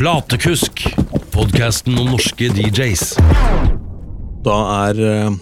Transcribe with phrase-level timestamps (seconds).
[0.00, 0.80] Platekusk,
[1.28, 3.02] podkasten om norske DJs.
[4.40, 4.54] Da
[4.86, 5.34] er eh,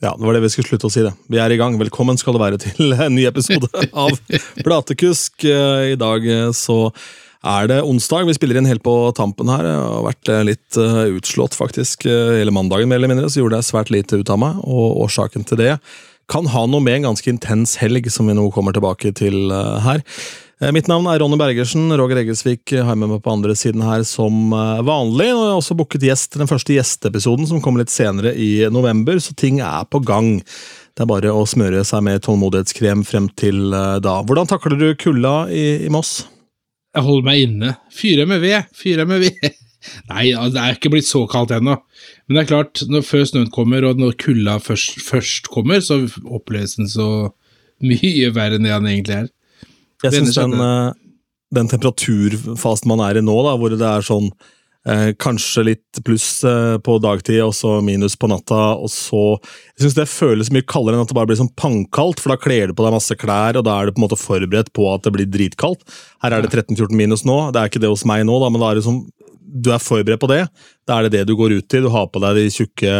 [0.00, 1.10] Ja, det var det vi skulle slutte å si, det.
[1.28, 1.76] Vi er i gang.
[1.76, 3.68] Velkommen skal det være til en ny episode
[4.06, 4.16] av
[4.64, 5.44] Platekusk.
[5.44, 6.78] Eh, I dag eh, så
[7.44, 8.24] er det onsdag.
[8.30, 9.68] Vi spiller inn helt på tampen her.
[9.68, 10.80] Jeg har vært litt
[11.18, 12.08] utslått, faktisk.
[12.08, 14.64] Hele mandagen, mer eller mindre, så gjorde jeg svært lite ut av meg.
[14.64, 15.74] Og årsaken til det
[16.32, 19.52] kan ha noe med en ganske intens helg, som vi nå kommer tilbake til
[19.84, 20.00] her.
[20.56, 21.90] Eh, Mitt navn er Ronny Bergersen.
[22.00, 25.28] Roger Eggesvik har med meg på andre siden her som eh, vanlig.
[25.34, 28.64] Og jeg har også booket gjest til den første gjesteepisoden som kommer litt senere i
[28.72, 30.38] november, så ting er på gang.
[30.96, 34.16] Det er bare å smøre seg med tålmodighetskrem frem til eh, da.
[34.24, 36.22] Hvordan takler du kulda i, i Moss?
[36.96, 37.76] Jeg holder meg inne.
[37.92, 38.72] Fyrer med ved.
[38.72, 39.60] Fyrer med ved.
[40.10, 41.76] Nei, det er ikke blitt så kaldt ennå.
[42.24, 46.00] Men det er klart, når før snøen kommer, og når kulda først, først kommer, så
[46.24, 47.10] oppleves den så
[47.92, 49.32] mye verre enn det den egentlig er.
[50.04, 50.92] Jeg syns den, eh,
[51.56, 54.28] den temperaturfasen man er i nå, da, hvor det er sånn
[54.86, 59.24] eh, kanskje litt pluss eh, på dagtid, og så minus på natta, og så
[59.76, 62.40] Jeg syns det føles mye kaldere enn at det bare blir sånn pangkaldt, for da
[62.40, 64.88] kler du på deg masse klær, og da er du på en måte forberedt på
[64.92, 65.84] at det blir dritkaldt.
[66.24, 68.62] Her er det 13-14 minus nå, det er ikke det hos meg nå, da, men
[68.62, 69.04] da er det sånn
[69.56, 70.42] du er forberedt på det.
[70.86, 71.80] Da er det det du går ut i.
[71.80, 72.90] Du har på deg de tjukke,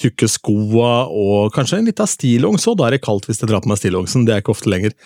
[0.00, 2.78] tjukke skoa og kanskje en lita stillongs òg.
[2.80, 4.24] Da er det kaldt hvis jeg drar på meg stillongsen.
[4.28, 4.96] Det er ikke ofte lenger.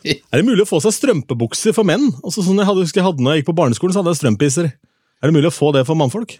[0.00, 2.06] Er det mulig å få seg strømpebukser for menn?
[2.24, 4.20] Altså sånn jeg hadde, husker jeg hadde når jeg gikk på barneskolen, så hadde jeg
[4.22, 4.70] strømpiser.
[5.20, 6.38] Er det mulig å få det for mannfolk?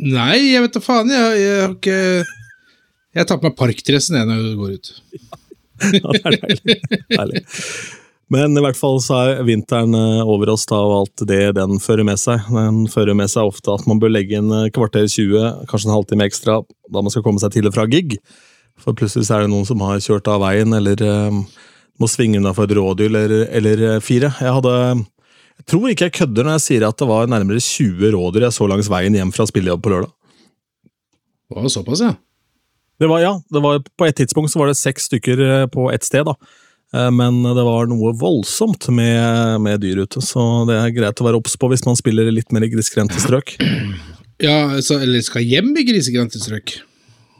[0.00, 1.12] Nei, jeg vet da faen.
[1.12, 1.98] Jeg, jeg har ikke
[3.12, 4.92] Jeg tar på meg parkdressen jeg når jeg går ut.
[5.82, 6.74] Ja, det er deilig.
[7.10, 7.40] Deilig.
[8.32, 11.80] Men i hvert fall så er vinteren eh, over oss da, og alt det den
[11.82, 12.46] fører med seg.
[12.54, 15.96] Den fører med seg ofte at man bør legge inn eh, kvarter 20, kanskje en
[15.98, 18.16] halvtime ekstra da man skal komme seg til og fra gig.
[18.80, 21.42] For plutselig så er det noen som har kjørt av veien, eller um,
[22.00, 24.32] må svinge unna for et rådyr eller, eller fire.
[24.40, 24.72] Jeg hadde
[25.60, 28.56] jeg tror ikke jeg kødder når jeg sier at det var nærmere 20 rådyr jeg
[28.56, 30.10] så langs veien hjem fra spillejobb på lørdag.
[31.52, 32.14] Det var såpass, ja.
[32.98, 36.08] Det var, ja, det var, på et tidspunkt så var det seks stykker på ett
[36.08, 36.61] sted, da.
[36.94, 41.28] Eh, Men det var noe voldsomt med, med dyr ute, så det er greit å
[41.28, 43.56] være obs på hvis man spiller litt mer grisgrendte strøk.
[44.46, 46.80] ja altså, eller skal hjem i grisegrendte strøk.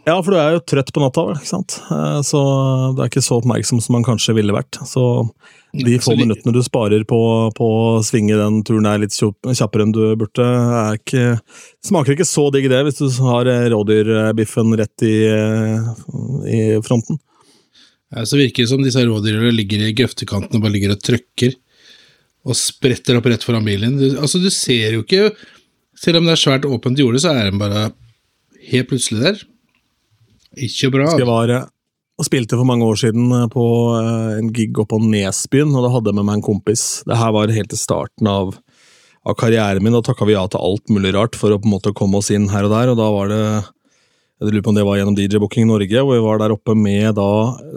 [0.03, 1.77] Ja, for du er jo trøtt på natta, ikke sant?
[1.87, 2.41] Eh, så
[2.97, 4.81] du er ikke så oppmerksom som man kanskje ville vært.
[4.89, 5.05] Så
[5.73, 7.19] de få Så minuttene du sparer på,
[7.57, 11.39] på å svinge den turen der litt kjappere enn du burde, er ikke,
[11.87, 15.93] smaker ikke så digg det, hvis du har rådyrbiffen rett i, eh,
[16.51, 17.23] i fronten.
[18.13, 21.57] Ja, så virker det som disse rådyrene ligger i grøftekanten og bare ligger og trøkker.
[22.49, 23.97] Og spretter opp rett foran bilen.
[24.01, 25.31] Du, altså, du ser jo ikke
[26.03, 27.93] Selv om det er svært åpent jorde, så er den bare
[28.73, 29.43] helt plutselig der.
[30.67, 31.13] Ikke bra.
[31.15, 31.69] Jeg var eh,
[32.19, 33.65] og spilte for mange år siden eh, på
[33.99, 36.85] eh, en gig oppe på Nesbyen, og da hadde jeg med meg en kompis.
[37.09, 38.57] Det her var helt til starten av,
[39.23, 41.77] av karrieren min, da takka vi ja til alt mulig rart for å på en
[41.77, 43.45] måte komme oss inn her og der, og da var det
[44.43, 46.75] jeg lurer på om det var gjennom DJ Booking Norge, hvor vi var der oppe
[46.77, 47.27] med da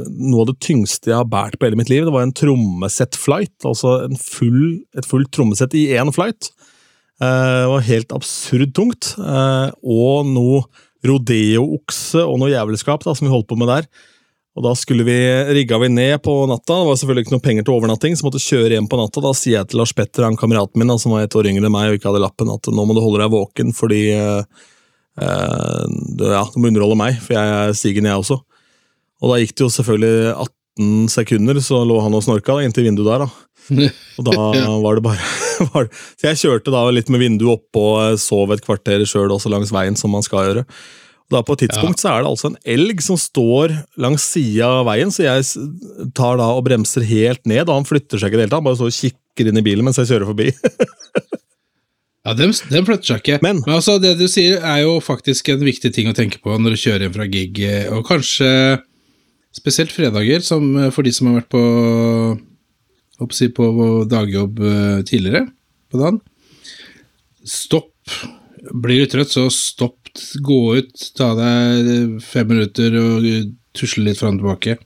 [0.10, 2.06] noe av det tyngste jeg har båret på hele mitt liv.
[2.08, 6.50] Det var en trommesett-flight, altså full, et fullt trommesett i én flight.
[7.22, 9.14] Eh, Det var helt absurd tungt.
[9.22, 10.66] eh, Og noe
[11.06, 13.88] rodeo-okse og noe jævelskap da, som vi holdt på med der.
[14.56, 15.16] Og da skulle vi,
[15.52, 18.40] rigga vi ned på natta, det var selvfølgelig ikke noe penger til overnatting, så måtte
[18.40, 19.22] kjøre hjem på natta.
[19.22, 21.68] Da sier jeg til Lars Petter, han kameraten min, da, som var et år yngre
[21.68, 24.44] enn meg og ikke hadde lappen, at nå må du holde deg våken, fordi eh,
[25.16, 28.40] det- ja, du må underholde meg, for jeg er stigen, jeg også.
[29.24, 32.84] Og da gikk det jo selvfølgelig 18 sekunder, så lå han og snorka da, inntil
[32.90, 33.26] vinduet der.
[33.26, 33.30] da.
[34.20, 34.34] Og da
[34.84, 35.24] var det bare
[35.74, 35.96] var det.
[36.20, 39.50] Så jeg kjørte da litt med vinduet oppe og eh, sov et kvarter sjøl også
[39.50, 40.66] langs veien, som man skal gjøre.
[41.26, 44.68] Og da På et tidspunkt så er det altså en elg som står langs sida
[44.84, 48.38] av veien, så jeg tar da og bremser helt ned, og han flytter seg ikke
[48.38, 50.30] i det hele tatt, han bare står og kikker inn i bilen mens jeg kjører
[50.30, 50.52] forbi.
[52.26, 53.38] Ja, den, den flytter seg ikke.
[53.46, 56.74] Men- altså, det du sier, er jo faktisk en viktig ting å tenke på når
[56.74, 58.50] du kjører hjem fra gig, eh, og kanskje
[59.56, 63.68] spesielt fredager, som eh, for de som har vært på, si, på
[64.10, 65.46] dagjobb eh, tidligere
[65.94, 66.18] på dagen.
[67.46, 67.94] Stopp.
[68.74, 70.02] Blir du trøtt, så stopp.
[70.42, 73.26] Gå ut, ta deg fem minutter og
[73.76, 74.78] tusle litt fram og tilbake.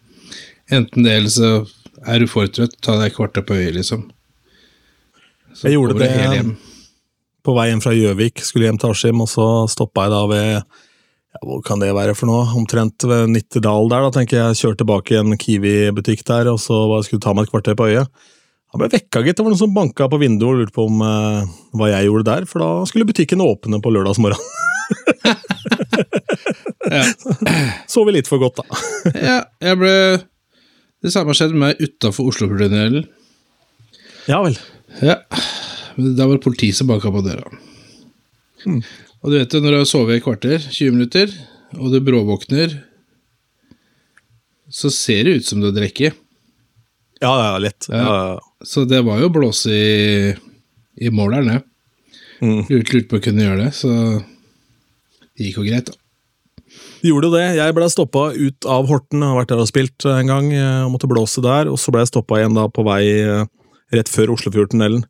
[0.74, 1.52] Enten det, eller så
[2.10, 4.08] er du for trøtt, ta deg et kvarter på øyet, liksom.
[5.54, 6.69] Så Jeg gjorde det-.
[7.50, 9.44] På vei hjem fra Gjøvik, skulle hjem til Askim, og så
[9.74, 12.44] stoppa jeg da ved ja, Hvor kan det være for noe?
[12.60, 14.60] Omtrent ved Nittedal der, da tenker jeg.
[14.60, 18.06] Kjørte tilbake i en Kiwi-butikk der, og så skulle ta meg et kvarter på øyet.
[18.70, 19.40] Han ble vekka, gitt.
[19.40, 22.28] Det var noen som banka på vinduet og lurte på om eh, hva jeg gjorde
[22.30, 24.38] der, for da skulle butikken åpne på lørdagsmorgen.
[27.90, 28.84] Så vi litt for godt, da.
[29.30, 29.94] Ja, jeg ble
[31.02, 33.10] Det samme skjedde med meg utafor Oslofjordtunnelen.
[34.30, 34.58] Ja vel.
[35.02, 35.18] Ja.
[36.00, 37.50] Men da var det politi som banka på døra.
[39.20, 41.34] Og du vet jo, når du har sovet i kvarter, 20 minutter,
[41.76, 42.78] og du bråvåkner,
[44.72, 46.16] så ser det ut som du har drukket.
[47.20, 47.90] Ja, ja, litt.
[47.92, 48.00] Ja.
[48.00, 48.66] Ja, ja.
[48.66, 50.36] Så det var jo blåse i,
[51.04, 51.60] i måleren, det.
[52.40, 52.62] Mm.
[52.70, 53.92] Lurte lurt på å kunne gjøre det, så
[55.36, 56.00] det gikk jo greit, da.
[57.04, 57.46] Gjorde det.
[57.56, 60.82] Jeg ble stoppa ut av Horten, jeg har vært der og spilt en gang, eh,
[60.86, 61.70] og måtte blåse der.
[61.72, 63.48] Og så ble jeg stoppa igjen da på vei eh,
[63.96, 65.06] rett før Oslofjordtunnelen.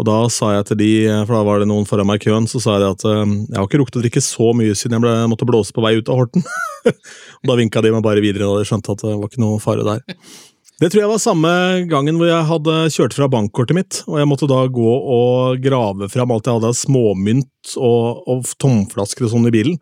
[0.00, 0.90] Og da sa jeg til de,
[1.28, 3.58] for da var det noen foran meg i køen, så sa jeg at eh, jeg
[3.58, 6.08] har ikke rukket å drikke så mye siden jeg ble, måtte blåse på vei ut
[6.08, 6.46] av Horten.
[7.40, 9.60] og da vinka de meg bare videre, og de skjønte at det var ikke noe
[9.60, 10.00] fare der.
[10.80, 11.50] Det tror jeg var samme
[11.90, 16.08] gangen hvor jeg hadde kjørt fra bankkortet mitt, og jeg måtte da gå og grave
[16.08, 19.76] fram alt jeg hadde av småmynt og, og tomflasker og sånn i bilen.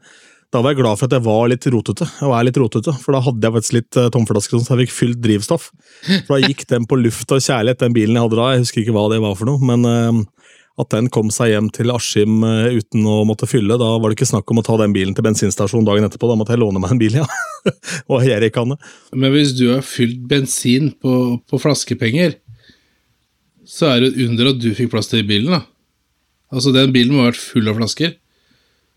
[0.49, 3.12] Da var jeg glad for at jeg var litt rotete, og er litt rotete, for
[3.12, 5.67] da hadde jeg faktisk litt uh, tomflasker sånn, så jeg fikk fylt drivstoff.
[6.06, 8.47] For da gikk den på luft og kjærlighet, den bilen jeg hadde da.
[8.55, 10.49] Jeg husker ikke hva det var for noe, men uh,
[10.81, 14.17] at den kom seg hjem til Askim uh, uten å måtte fylle, da var det
[14.17, 16.33] ikke snakk om å ta den bilen til bensinstasjonen dagen etterpå.
[16.33, 17.29] Da måtte jeg låne meg en bil, ja.
[18.15, 18.81] og jerrykanne.
[19.12, 21.15] Men hvis du har fylt bensin på,
[21.45, 22.39] på flaskepenger,
[23.69, 25.67] så er det et under at du fikk plass til bilen, da.
[26.56, 28.17] Altså, den bilen må ha vært full av flasker.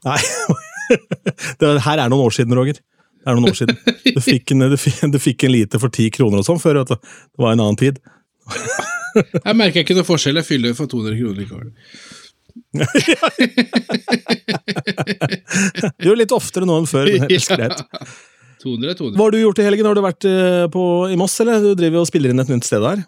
[0.08, 0.20] Nei,
[1.62, 2.80] det her er noen år siden, Roger.
[3.22, 3.78] Det er noen år siden.
[4.16, 6.82] Du fikk en, du fikk, du fikk en liter for ti kroner og sånn før.
[6.90, 6.98] Det
[7.42, 8.02] var en annen tid.
[9.46, 10.40] Jeg merker ikke noe forskjell.
[10.40, 11.70] Jeg fyller for 200 kroner likevel.
[16.00, 17.10] Du gjør litt oftere nå enn før.
[17.12, 17.84] men helt greit.
[18.62, 19.18] 200 er 200.
[19.18, 19.90] Hva har du gjort i helgen?
[19.90, 21.60] Har du vært eh, på, i Moss, eller?
[21.64, 23.04] Du driver og spiller inn et nytt sted der?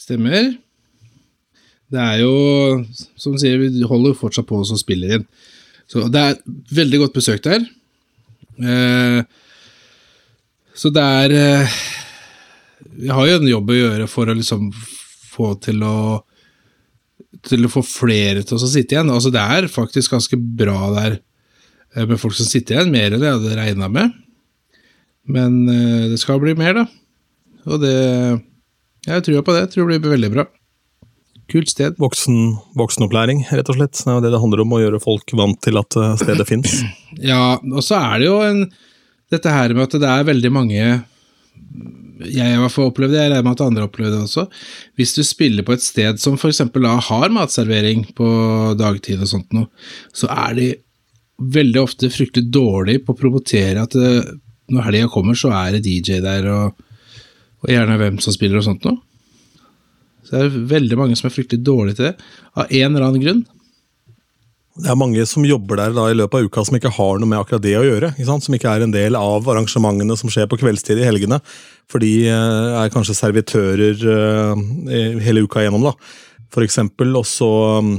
[0.00, 0.54] Stemmer.
[1.92, 2.32] Det er jo,
[3.20, 5.26] som du sier, vi holder fortsatt på som spiller inn.
[5.90, 6.38] Så det er
[6.74, 7.64] veldig godt besøk der.
[8.58, 9.20] Eh,
[10.74, 11.68] så det er Jeg
[12.94, 14.70] Vi har jo en jobb å gjøre for å liksom
[15.34, 15.96] få til å
[17.44, 19.12] til å få flere til å sitte igjen.
[19.12, 21.16] Altså Det er faktisk ganske bra der
[21.94, 24.14] eh, med folk som sitter igjen, mer enn jeg hadde regna med.
[25.28, 26.86] Men eh, det skal bli mer, da.
[27.64, 27.94] Og det
[29.04, 29.66] Jeg tror på det.
[29.66, 30.46] Jeg tror det blir veldig bra.
[31.52, 31.96] Kult sted.
[32.00, 33.98] Voksen, voksenopplæring, rett og slett.
[33.98, 36.46] Det er jo det det handler om, å gjøre folk vant til at eh, stedet
[36.48, 36.78] fins.
[37.14, 38.64] Ja, og så er det jo en
[39.30, 43.30] Dette her med at det er veldig mange Jeg i hvert fall opplevde det, jeg
[43.30, 44.44] regner med at andre opplevde det også.
[44.98, 46.60] Hvis du spiller på et sted som f.eks.
[47.08, 48.28] har matservering på
[48.78, 49.70] dagtid og sånt noe,
[50.10, 50.68] så er de
[51.54, 54.12] veldig ofte fryktelig dårlige på å promotere at det,
[54.74, 56.84] når helga kommer, så er det DJ der, og,
[57.64, 58.98] og gjerne hvem som spiller og sånt noe.
[60.34, 62.14] Det er veldig mange som er fryktelig dårlige til det,
[62.58, 63.44] av en eller annen grunn.
[64.74, 67.30] Det er mange som jobber der da i løpet av uka som ikke har noe
[67.30, 68.10] med akkurat det å gjøre.
[68.18, 68.38] Ikke?
[68.42, 71.38] Som ikke er en del av arrangementene som skjer på kveldstid i helgene.
[71.90, 75.94] For de eh, er kanskje servitører eh, hele uka igjennom, da.
[76.50, 77.14] For eksempel.
[77.20, 77.94] Og så um,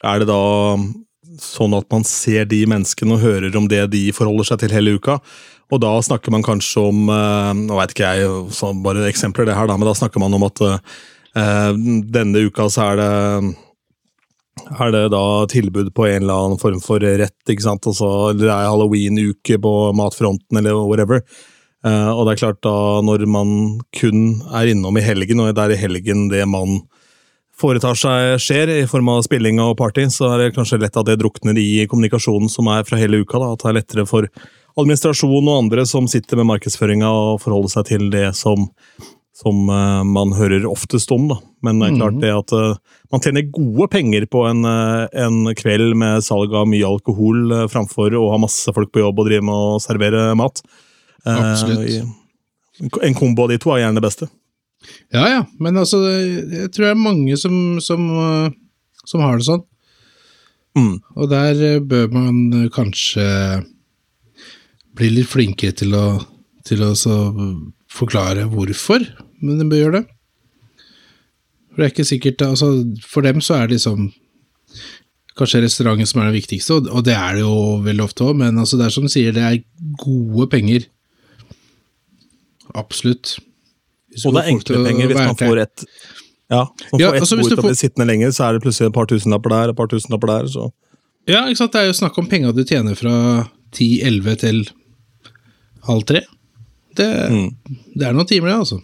[0.00, 0.40] er det da
[1.44, 4.96] sånn at man ser de menneskene og hører om det de forholder seg til hele
[4.96, 5.18] uka.
[5.74, 8.32] Og da snakker man kanskje om eh, Nå veit ikke jeg,
[8.80, 10.64] bare eksempler det her, da, men da snakker man om at
[11.34, 13.10] denne uka så er det
[14.70, 17.86] er det da tilbud på en eller annen form for rett, ikke sant?
[17.90, 21.22] Altså, eller det er halloween-uke på matfronten, eller whatever.
[21.84, 23.54] Eh, og det er klart, da når man
[23.96, 26.82] kun er innom i helgen, og det er i helgen det man
[27.60, 31.10] foretar seg skjer, i form av spilling og party, så er det kanskje lett at
[31.10, 33.38] det drukner i kommunikasjonen som er fra hele uka.
[33.38, 34.30] da, At det er lettere for
[34.80, 38.66] administrasjon og andre som sitter med markedsføringa, å forholde seg til det som
[39.34, 41.26] som uh, man hører oftest om.
[41.32, 41.40] da.
[41.66, 42.76] Men det er klart det at uh,
[43.12, 48.14] man tjener gode penger på en, uh, en kveld med salg av mye alkohol framfor
[48.14, 50.62] å ha masse folk på jobb og drive med å servere mat.
[51.24, 52.04] Absolutt.
[53.02, 54.30] en kombo av de to er gjerne det beste.
[55.14, 58.02] Ja, ja, men altså, jeg tror det er mange som, som,
[59.08, 59.62] som har det sånn.
[60.76, 60.98] Mm.
[61.16, 63.24] Og der bør man kanskje
[64.94, 66.04] bli litt flinkere til å,
[66.68, 66.92] til å
[67.94, 69.06] forklare hvorfor,
[69.44, 70.04] men de bør gjøre det.
[71.74, 72.68] For det er ikke sikkert altså,
[73.02, 74.12] For dem så er det liksom
[75.34, 78.58] kanskje restauranten som er det viktigste, og, det er det jo veldig ofte òg, men
[78.62, 79.56] altså, det er som du sier, det er
[79.98, 80.84] gode penger.
[82.78, 83.32] Absolutt.
[84.22, 85.86] Og det er enkle penger hvis man får et
[86.52, 86.60] ja,
[86.90, 88.62] får Ja, ett altså, hvis bord du til å bli sittende lenger, så er det
[88.62, 90.48] plutselig et par tusenlapper der, et par tusenlapper der.
[90.54, 90.70] så...
[91.26, 91.74] Ja, ikke sant?
[91.74, 93.14] Det er jo snakk om penga du tjener fra
[93.74, 94.64] 10-11 til
[95.88, 96.22] halv tre.
[96.94, 97.10] Det,
[97.96, 98.78] det er noen timer, det, altså.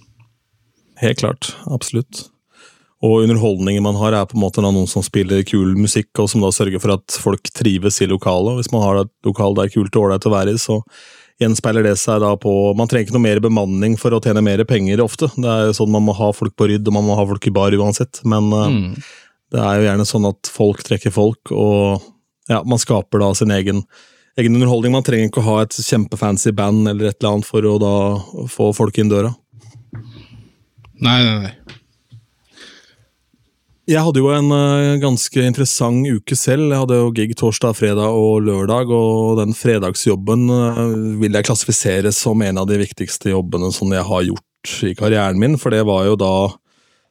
[1.01, 1.55] Helt klart.
[1.73, 2.27] Absolutt.
[3.01, 6.45] Og underholdningen man har, er på en måte noen som spiller kul musikk, og som
[6.45, 8.59] da sørger for at folk trives i lokalet.
[8.59, 10.83] Hvis man har et lokal det er kult og ålreit å være i, så
[11.41, 14.61] gjenspeiler det seg da på Man trenger ikke noe mer bemanning for å tjene mer
[14.69, 15.31] penger ofte.
[15.41, 17.49] Det er jo sånn Man må ha folk på rydd, og man må ha folk
[17.49, 18.21] i bar uansett.
[18.29, 18.87] Men mm.
[19.51, 22.05] Det er jo gjerne sånn at folk trekker folk, og
[22.51, 23.83] ja, man skaper da sin egen,
[24.39, 24.95] egen underholdning.
[24.95, 27.95] Man trenger ikke å ha et kjempefancy band eller et eller annet for å da
[28.51, 29.33] få folk inn døra.
[31.01, 31.77] Nei, nei, nei.
[33.91, 36.69] Jeg hadde jo en uh, ganske interessant uke selv.
[36.69, 40.83] Jeg hadde jo gig torsdag, fredag og lørdag, og den fredagsjobben uh,
[41.19, 45.41] vil jeg klassifisere som en av de viktigste jobbene som jeg har gjort i karrieren
[45.41, 46.35] min, for det var jo da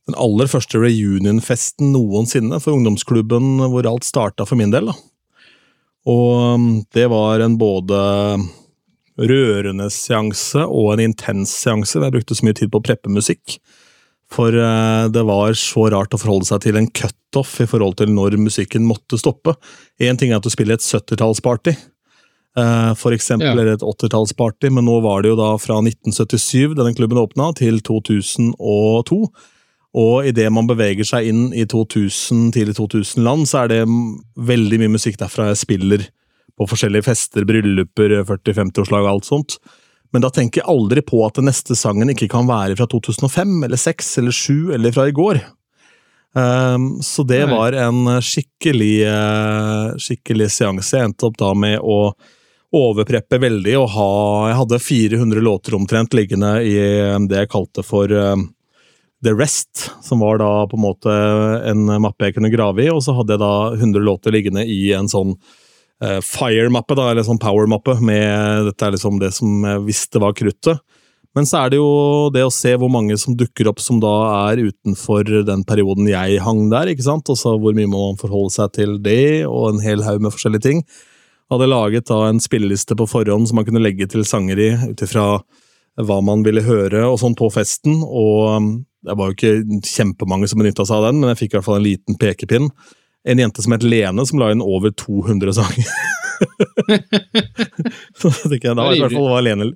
[0.07, 4.93] den aller første reunionfesten noensinne for ungdomsklubben hvor alt starta for min del.
[4.93, 4.95] da.
[6.09, 7.99] Og um, det var en både
[9.19, 11.99] rørende seanse og en intens seanse.
[11.99, 13.59] Jeg brukte så mye tid på å preppe musikk.
[14.33, 18.11] For eh, det var så rart å forholde seg til en cutoff i forhold til
[18.13, 19.55] når musikken måtte stoppe.
[20.01, 21.73] Én ting er at du spiller et 70-tallsparty,
[22.57, 23.55] eh, for eksempel, Ja.
[23.55, 27.81] eller et 80-tallsparty, men nå var det jo da fra 1977 denne klubben åpna, til
[27.81, 29.23] 2002.
[29.97, 33.81] Og idet man beveger seg inn i 2000, tidlig 2000-land, så er det
[34.37, 36.05] veldig mye musikk derfra jeg spiller
[36.59, 39.57] på forskjellige fester, brylluper, 40-50-årslag og alt sånt.
[40.11, 43.63] Men da tenker jeg aldri på at den neste sangen ikke kan være fra 2005
[43.67, 45.41] eller 2006 eller 2007 eller fra i går.
[46.33, 50.97] Um, så det var en skikkelig, uh, skikkelig seanse.
[50.97, 52.13] Jeg endte opp da med å
[52.75, 54.11] overpreppe veldig og ha
[54.49, 56.75] Jeg hadde 400 låter omtrent liggende i
[57.29, 58.35] det jeg kalte for eh,
[59.25, 61.15] The Rest, som var da på en måte
[61.71, 64.93] en mappe jeg kunne grave i, og så hadde jeg da 100 låter liggende i
[64.95, 65.57] en sånn eh,
[65.99, 70.79] Fire-mappe, da, eller sånn Power-mappe, med dette er liksom det som jeg visste var kruttet.
[71.37, 71.89] Men så er det jo
[72.33, 74.13] det å se hvor mange som dukker opp som da
[74.49, 78.19] er utenfor den perioden jeg hang der, ikke sant, og så hvor mye må man
[78.19, 80.81] forholde seg til det, og en hel haug med forskjellige ting.
[80.87, 84.69] Jeg hadde laget da en spilleliste på forhånd som man kunne legge til sanger i,
[84.89, 85.27] ut ifra
[85.99, 88.71] hva man ville høre og sånn på festen, og um,
[89.05, 91.67] det var jo ikke kjempemange som benytta seg av den, men jeg fikk i hvert
[91.69, 92.69] fall en liten pekepinn.
[93.27, 95.89] En jente som het Lene, som la inn over 200 sanger.
[98.19, 99.71] Så tenker jeg, da i hvert fall var Lene,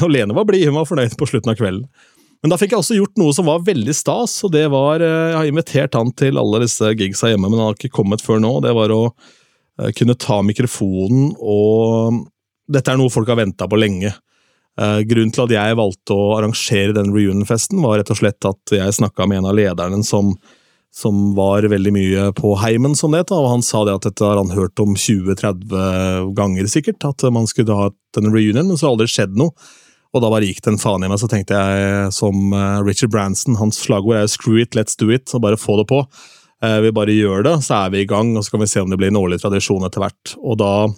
[0.00, 1.86] og Lene var blid, hun var fornøyd på slutten av kvelden.
[2.42, 5.32] Men da fikk jeg også gjort noe som var veldig stas, og det var eh,
[5.32, 8.38] Jeg har invitert han til alle disse gigsa hjemme, men han har ikke kommet før
[8.42, 8.52] nå.
[8.62, 12.26] Det var å eh, kunne ta mikrofonen og
[12.68, 14.10] Dette er noe folk har venta på lenge.
[14.78, 18.74] Eh, Grunnen til at jeg valgte å arrangere den reunion-festen, var rett og slett at
[18.76, 20.34] jeg snakka med en av lederne som,
[20.94, 24.24] som var veldig mye på heimen, som det het, og han sa det at dette
[24.24, 28.88] har han hørt om 20-30 ganger, sikkert, at man skulle ha en reunion, men så
[28.88, 29.54] har det aldri skjedd noe.
[30.16, 33.12] Og da bare gikk det en faen i meg, så tenkte jeg som eh, Richard
[33.12, 36.00] Branson, hans slagord er 'screw it, let's do it', og bare få det på.
[36.64, 38.80] Eh, Vi bare gjør det, så er vi i gang, og så kan vi se
[38.80, 40.34] om det blir en årlig tradisjon etter hvert.
[40.42, 40.88] Og da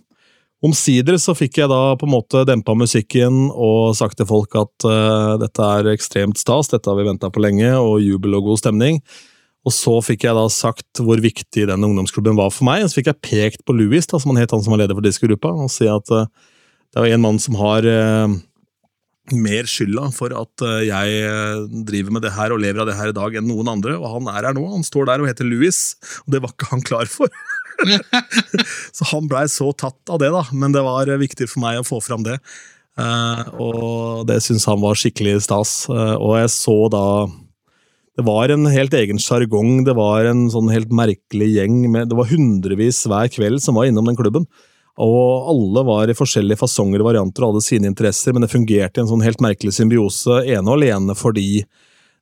[0.62, 4.84] Omsider så fikk jeg da på en måte dempa musikken og sagt til folk at
[4.84, 8.60] uh, dette er ekstremt stas, dette har vi venta på lenge, og jubel og god
[8.60, 9.00] stemning.
[9.68, 13.00] Og så fikk jeg da sagt hvor viktig den ungdomsklubben var for meg, og så
[13.00, 15.52] fikk jeg pekt på Louis, da, som han het, han som var leder for diskogruppa,
[15.52, 16.30] og si at uh,
[16.94, 18.38] det er en mann som har uh,
[19.36, 23.12] mer skylda for at uh, jeg driver med det her og lever av det her
[23.12, 24.64] i dag enn noen andre, og han er her nå.
[24.72, 25.82] Han står der og heter Louis,
[26.24, 27.28] og det var ikke han klar for.
[28.96, 31.86] så han blei så tatt av det, da, men det var viktig for meg å
[31.86, 32.40] få fram det.
[33.00, 35.72] Og det syns han var skikkelig stas.
[35.88, 37.04] Og jeg så da
[38.18, 41.84] Det var en helt egen sjargong, det var en sånn helt merkelig gjeng.
[41.92, 44.48] Med, det var hundrevis hver kveld som var innom den klubben.
[45.00, 49.00] Og alle var i forskjellige fasonger og varianter og hadde sine interesser, men det fungerte
[49.00, 51.62] i en sånn helt merkelig symbiose, ene og alene fordi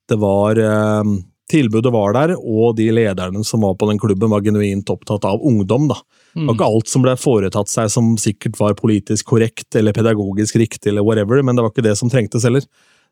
[0.09, 1.16] det var eh,
[1.49, 5.40] Tilbudet var der, og de lederne som var på den klubben, var genuint opptatt av
[5.40, 5.87] ungdom.
[5.88, 5.97] da.
[6.35, 10.59] Det var ikke alt som ble foretatt seg som sikkert var politisk korrekt eller pedagogisk
[10.61, 12.66] riktig, eller whatever, men det var ikke det som trengtes heller.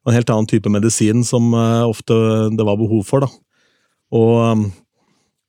[0.06, 2.14] Var en helt annen type medisin som eh, ofte
[2.54, 3.26] det var behov for.
[3.26, 3.30] da.
[4.14, 4.66] Og um,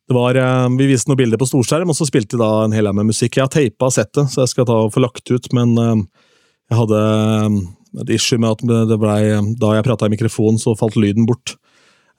[0.07, 2.75] det var, eh, Vi viste noen bilder på storskjerm, og så spilte de da en
[2.75, 3.35] hel haug med musikk.
[3.35, 6.03] Jeg har teipa settet, så jeg skal ta og få lagt ut, men eh,
[6.71, 7.57] jeg hadde eh,
[8.03, 9.17] et issue med at det ble,
[9.59, 11.57] da jeg prata i mikrofonen, så falt lyden bort.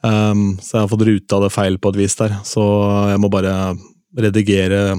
[0.04, 2.62] Um, så jeg har fått ruta det feil på et vis der, så
[3.10, 3.74] jeg må bare
[4.14, 4.94] redigere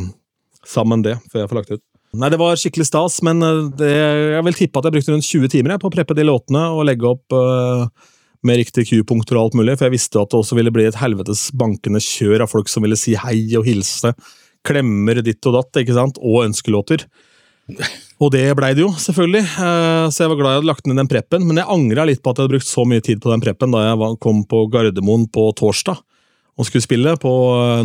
[0.68, 1.89] sammen det før jeg får lagt det ut.
[2.18, 3.90] Nei, det var skikkelig stas, men eh, det,
[4.34, 6.64] jeg vil tippe at jeg brukte rundt 20 timer jeg, på å preppe de låtene
[6.74, 7.86] og legge opp uh,
[8.46, 10.98] med riktige Q-punkter og alt mulig, for jeg visste at det også ville bli et
[10.98, 14.16] helvetes bankende kjør av folk som ville si hei og hilse,
[14.66, 17.06] klemmer ditt og datt, ikke sant, og ønskelåter.
[18.20, 20.98] Og det blei det jo, selvfølgelig, eh, så jeg var glad jeg hadde lagt ned
[21.04, 23.30] den preppen, men jeg angra litt på at jeg hadde brukt så mye tid på
[23.30, 26.02] den preppen da jeg kom på Gardermoen på torsdag
[26.60, 27.32] og skulle spille på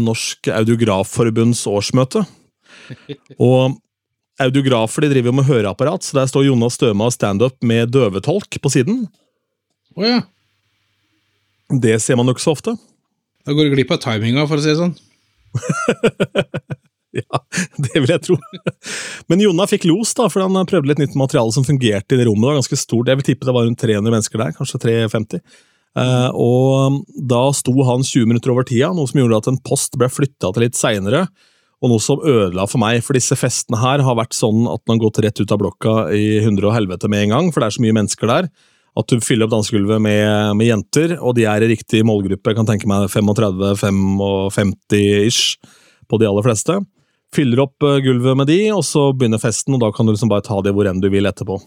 [0.02, 2.24] Norsk Audiografforbunds årsmøte.
[3.44, 3.76] Og
[4.42, 8.58] audiografer de driver jo med høreapparat, så der står Jonas Støme og standup med døvetolk
[8.60, 9.04] på siden.
[9.98, 10.22] Å ja.
[11.70, 12.74] Det ser man jo ikke så ofte.
[13.44, 14.96] Da går du glipp av timinga, for å si det sånn.
[17.14, 17.38] Ja,
[17.78, 18.36] det vil jeg tro.
[19.30, 22.26] Men Jonna fikk los, da, for han prøvde litt nytt materiale som fungerte i det
[22.26, 22.42] rommet.
[22.42, 23.10] Det var ganske stort.
[23.10, 25.44] Jeg vil tippe det var rundt 300 mennesker der, kanskje 350.
[25.94, 29.94] Eh, og da sto han 20 minutter over tida, noe som gjorde at en post
[30.00, 31.28] ble flytta til litt seinere.
[31.82, 34.98] Og noe som ødela for meg, for disse festene her har vært sånn at man
[34.98, 37.68] har gått rett ut av blokka i hundre og helvete med en gang, for det
[37.68, 38.48] er så mye mennesker der.
[38.94, 42.52] At du fyller opp dansegulvet med, med jenter, og de er i riktig målgruppe.
[42.52, 44.74] Jeg kan tenke meg 35-55
[45.26, 45.58] ish
[46.06, 46.78] på de aller fleste
[47.34, 50.32] fyller opp eh, gulvet med de, og så begynner festen, og da kan du liksom
[50.32, 51.58] bare ta det hvor enn du vil etterpå.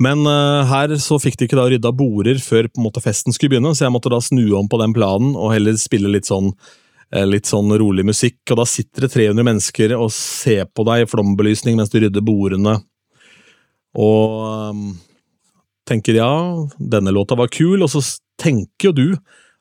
[0.00, 3.34] Men uh, her så fikk de ikke da rydda border før på en måte festen
[3.36, 6.30] skulle begynne, så jeg måtte da snu om på den planen og heller spille litt
[6.30, 6.54] sånn,
[7.26, 8.38] litt sånn rolig musikk.
[8.50, 12.24] Og da sitter det 300 mennesker og ser på deg i flombelysning mens du rydder
[12.24, 12.78] bordene.
[13.98, 14.40] Og
[14.70, 14.88] um,
[15.88, 16.32] tenker ja,
[16.78, 18.02] denne låta var kul, og så
[18.40, 19.06] tenker jo du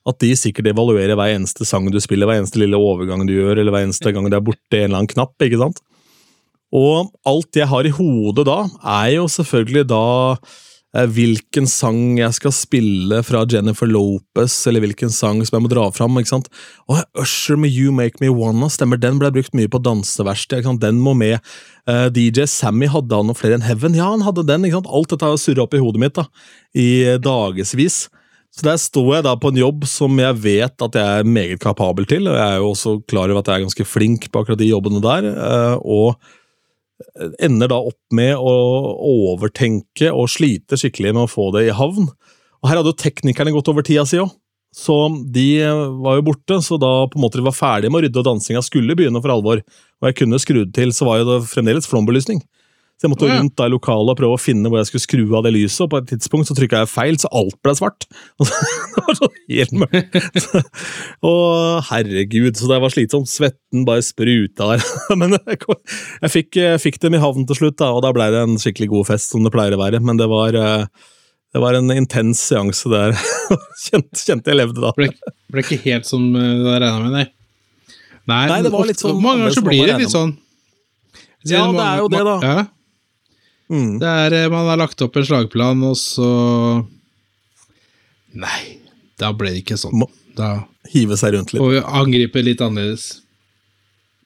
[0.10, 3.58] at de sikkert evaluerer hver eneste sang du spiller, hver eneste lille overgang du gjør,
[3.58, 5.36] eller hver eneste gang det er borte en eller annen knapp.
[5.44, 5.82] ikke sant?
[6.75, 8.60] Og alt jeg har i hodet da,
[9.01, 10.06] er jo selvfølgelig da
[10.38, 15.69] eh, hvilken sang jeg skal spille fra Jennifer Lopez, eller hvilken sang som jeg må
[15.69, 16.17] dra fram.
[16.17, 16.50] ikke sant?
[16.89, 20.65] Og Usher med You Make Me Wanna, stemmer, den ble brukt mye på danseverksted.
[20.81, 21.38] Den må med.
[21.86, 23.98] Eh, DJ Sammy hadde han noe flere enn Heaven?
[23.98, 24.65] Ja, han hadde den.
[24.65, 24.89] ikke sant?
[24.89, 26.25] Alt dette har surra opp i hodet mitt da,
[26.74, 28.08] i dagevis.
[28.50, 31.62] Så der står jeg da på en jobb som jeg vet at jeg er meget
[31.62, 34.41] kapabel til, og jeg er jo også klar over at jeg er ganske flink på
[34.41, 36.17] akkurat de jobbene der, eh, og
[37.39, 38.53] ender da opp med å
[39.08, 42.10] overtenke og slite skikkelig med å få det i havn.
[42.60, 44.32] Og her hadde jo teknikerne gått over tida si òg,
[44.75, 44.96] så
[45.34, 45.48] de
[46.03, 48.27] var jo borte, så da på en måte de var ferdige med å rydde og
[48.27, 51.89] dansinga skulle begynne for alvor, og jeg kunne skrudd til, så var jo det fremdeles
[51.89, 52.44] flombelysning.
[53.00, 53.38] Så jeg måtte ja.
[53.39, 55.86] rundt da i lokalet og prøve å finne hvor jeg skulle skru av det lyset,
[55.86, 58.03] og på et tidspunkt så trykka jeg feil, så alt ble svart.
[58.44, 60.50] det var så helt mørkt.
[61.29, 63.29] og herregud, så det var slitsomt.
[63.32, 64.84] Svetten bare spruta der.
[65.22, 68.27] Men jeg, jeg, fikk, jeg, fikk, dem i havn til slutt, da, og da ble
[68.33, 70.01] det en skikkelig god fest, som det pleier å være.
[70.03, 71.14] Men det var, eh,
[71.55, 73.16] det var en intens seanse der.
[73.85, 74.92] kjente, kjente jeg levde da.
[74.98, 75.07] Ble,
[75.55, 77.24] ble ikke helt som du hadde regna med, nei.
[78.27, 80.35] Nei, nei det var litt sånn, mange ganger så blir det litt sånn.
[81.48, 82.35] Ja, det er jo det, da.
[82.44, 82.57] Ja.
[83.70, 84.00] Mm.
[84.01, 86.29] Det er, eh, Man har lagt opp en slagplan, og så
[88.34, 88.62] Nei,
[89.18, 90.05] da ble det ikke sånn.
[90.38, 91.62] Da Hive seg rundt litt.
[91.62, 93.22] Og angripe litt annerledes.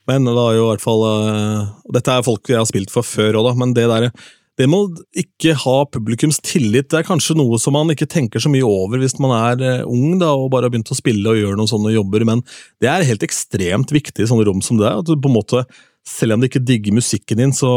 [0.07, 3.07] Men det er jo i hvert fall uh, Dette er folk jeg har spilt for
[3.07, 4.09] før òg, men det der
[4.53, 4.83] det må
[5.17, 6.91] ikke ha publikums tillit.
[6.91, 9.87] Det er kanskje noe som man ikke tenker så mye over hvis man er uh,
[9.89, 12.43] ung da, og bare har begynt å spille og gjøre noen sånne jobber, men
[12.83, 14.91] det er helt ekstremt viktig i sånne rom som det.
[14.91, 15.63] At du på en måte
[16.07, 17.71] selv om de ikke digger musikken din, så,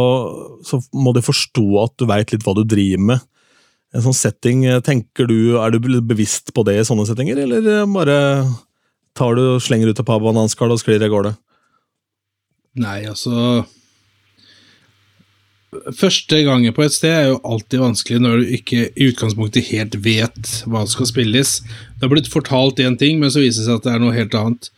[0.66, 3.26] så må de forstå at du veit litt hva du driver med.
[3.94, 8.18] En sånn setting, tenker du, Er du bevisst på det i sånne settinger, eller bare
[9.16, 11.32] tar du, slenger ut et par bananskall og sklir av gårde?
[12.76, 13.64] Nei, altså
[15.96, 19.96] Første gangen på et sted er jo alltid vanskelig når du ikke i utgangspunktet helt
[20.04, 21.58] vet hva som skal spilles.
[21.96, 24.14] Det har blitt fortalt én ting, men så viser det seg at det er noe
[24.16, 24.70] helt annet.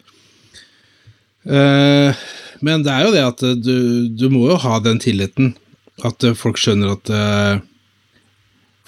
[1.47, 2.19] Uh,
[2.65, 3.77] men det er jo det at eh, du,
[4.19, 5.55] du må jo ha den tilliten.
[6.07, 7.61] At eh, folk skjønner at uh,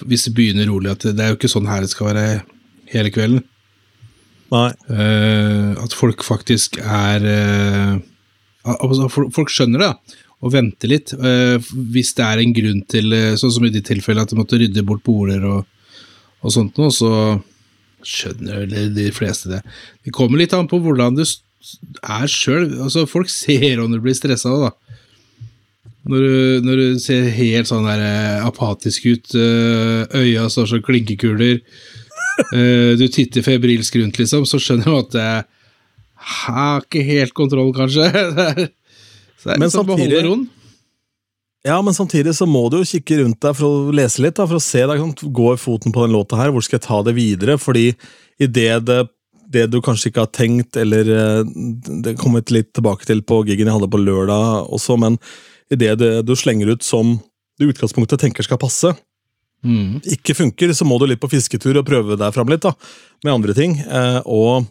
[0.07, 2.25] Hvis det begynner rolig, at det, er jo ikke sånn her det skal være
[2.91, 3.43] hele kvelden.
[4.51, 4.69] Nei.
[4.89, 7.99] Uh, at folk faktisk er uh,
[8.63, 9.91] altså, Folk skjønner det,
[10.41, 11.11] og venter litt.
[11.93, 14.81] hvis det er en grunn til, sånn som i de tilfellene, at de måtte rydde
[14.89, 15.67] bort boler og,
[16.41, 17.11] og sånt noe, så
[18.01, 19.59] skjønner de fleste det.
[20.01, 21.21] Det kommer litt an på hvordan du
[22.01, 24.71] er sjøl altså Folk ser om du blir stressa da.
[26.09, 30.81] Når du, når du, ser helt sånn der eh, apatisk ut, eh, øya står som
[30.81, 31.59] klinkekuler,
[32.57, 35.43] eh, du titter febrilsk rundt, liksom, så skjønner du at jeg
[36.39, 38.09] har ikke helt kontroll, kanskje.
[39.39, 40.23] så det er men samtidig,
[41.69, 44.49] ja, men samtidig så må du jo kikke rundt deg for å lese litt, da,
[44.49, 47.13] for å se deg, går foten på den låta her, hvor skal jeg ta det
[47.13, 47.61] videre?
[47.61, 47.91] Fordi
[48.41, 49.03] idet det
[49.51, 51.53] det du kanskje ikke har tenkt, eller eh,
[52.03, 55.19] Det kommet litt tilbake til på gigen jeg hadde på lørdag også, men
[55.71, 57.17] idet du slenger ut som
[57.59, 58.91] du i utgangspunktet tenker skal passe,
[59.63, 60.01] mm.
[60.17, 62.73] ikke funker, så må du litt på fisketur og prøve deg fram litt da,
[63.23, 63.77] med andre ting.
[63.79, 64.65] Eh, og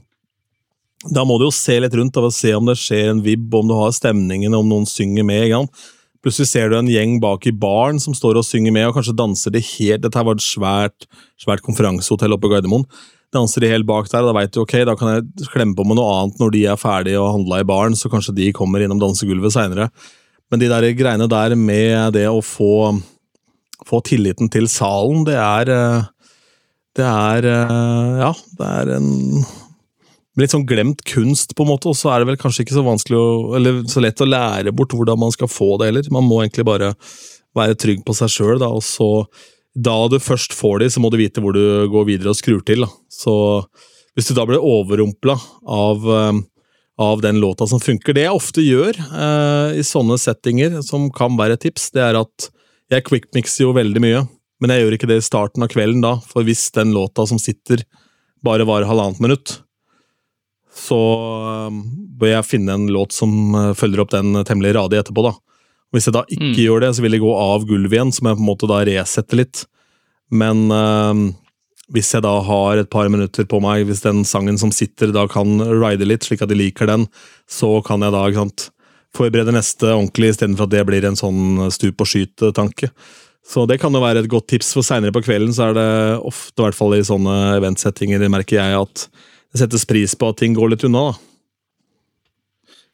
[1.09, 3.71] da må du jo se litt rundt og se om det skjer en vibb, om
[3.71, 5.47] du har stemningen, om noen synger med.
[5.49, 5.87] Ikke?
[6.21, 9.17] Plutselig ser du en gjeng bak i baren som står og synger med, og kanskje
[9.17, 11.09] danser de helt Dette var et svært,
[11.41, 12.85] svært konferansehotell oppe på Gardermoen
[13.35, 15.99] danser de helt bak der, da veit du ok, da kan jeg klemme på med
[15.99, 19.01] noe annet når de er ferdige og handla i baren, så kanskje de kommer innom
[19.03, 19.91] dansegulvet seinere.
[20.51, 22.91] Men de der greiene der med det å få,
[23.87, 26.09] få tilliten til salen, det er eh,
[26.99, 29.11] Det er eh, Ja, det er en
[30.41, 32.87] litt sånn glemt kunst, på en måte, og så er det vel kanskje ikke så
[32.87, 36.11] vanskelig å, eller så lett å lære bort hvordan man skal få det heller.
[36.15, 36.95] Man må egentlig bare
[37.57, 39.11] være trygg på seg sjøl, og så
[39.75, 41.63] da du først får de, så må du vite hvor du
[41.93, 42.87] går videre og skrur til.
[42.87, 42.91] Da.
[43.21, 43.35] Så
[44.17, 45.37] hvis du da blir overrumpla
[45.69, 46.41] av, eh,
[47.01, 51.37] av den låta som funker Det jeg ofte gjør eh, i sånne settinger, som kan
[51.39, 52.51] være et tips, det er at
[52.91, 54.25] jeg quickmixer jo veldig mye,
[54.61, 57.39] men jeg gjør ikke det i starten av kvelden da, for hvis den låta som
[57.41, 57.85] sitter,
[58.45, 59.61] bare varer halvannet minutt,
[60.75, 61.79] så eh,
[62.21, 65.25] bør jeg finne en låt som eh, følger opp den temmelig radig etterpå.
[65.29, 65.37] da.
[65.95, 66.65] Hvis jeg da ikke mm.
[66.65, 68.71] gjør det, så vil jeg gå av gulvet igjen, så må jeg på en måte
[68.71, 69.65] da resette litt.
[70.31, 71.23] Men øh,
[71.95, 75.27] hvis jeg da har et par minutter på meg, hvis den sangen som sitter da
[75.31, 77.09] kan ride litt, slik at de liker den,
[77.51, 78.69] så kan jeg da ikke sant,
[79.17, 82.93] forberede neste ordentlig, istedenfor at det blir en sånn stup og skyt-tanke.
[83.51, 85.89] Så det kan jo være et godt tips, for seinere på kvelden så er det
[86.29, 89.09] ofte, i hvert fall i sånne eventsettinger, merker jeg at
[89.51, 91.11] det settes pris på at ting går litt unna.
[91.11, 91.27] da.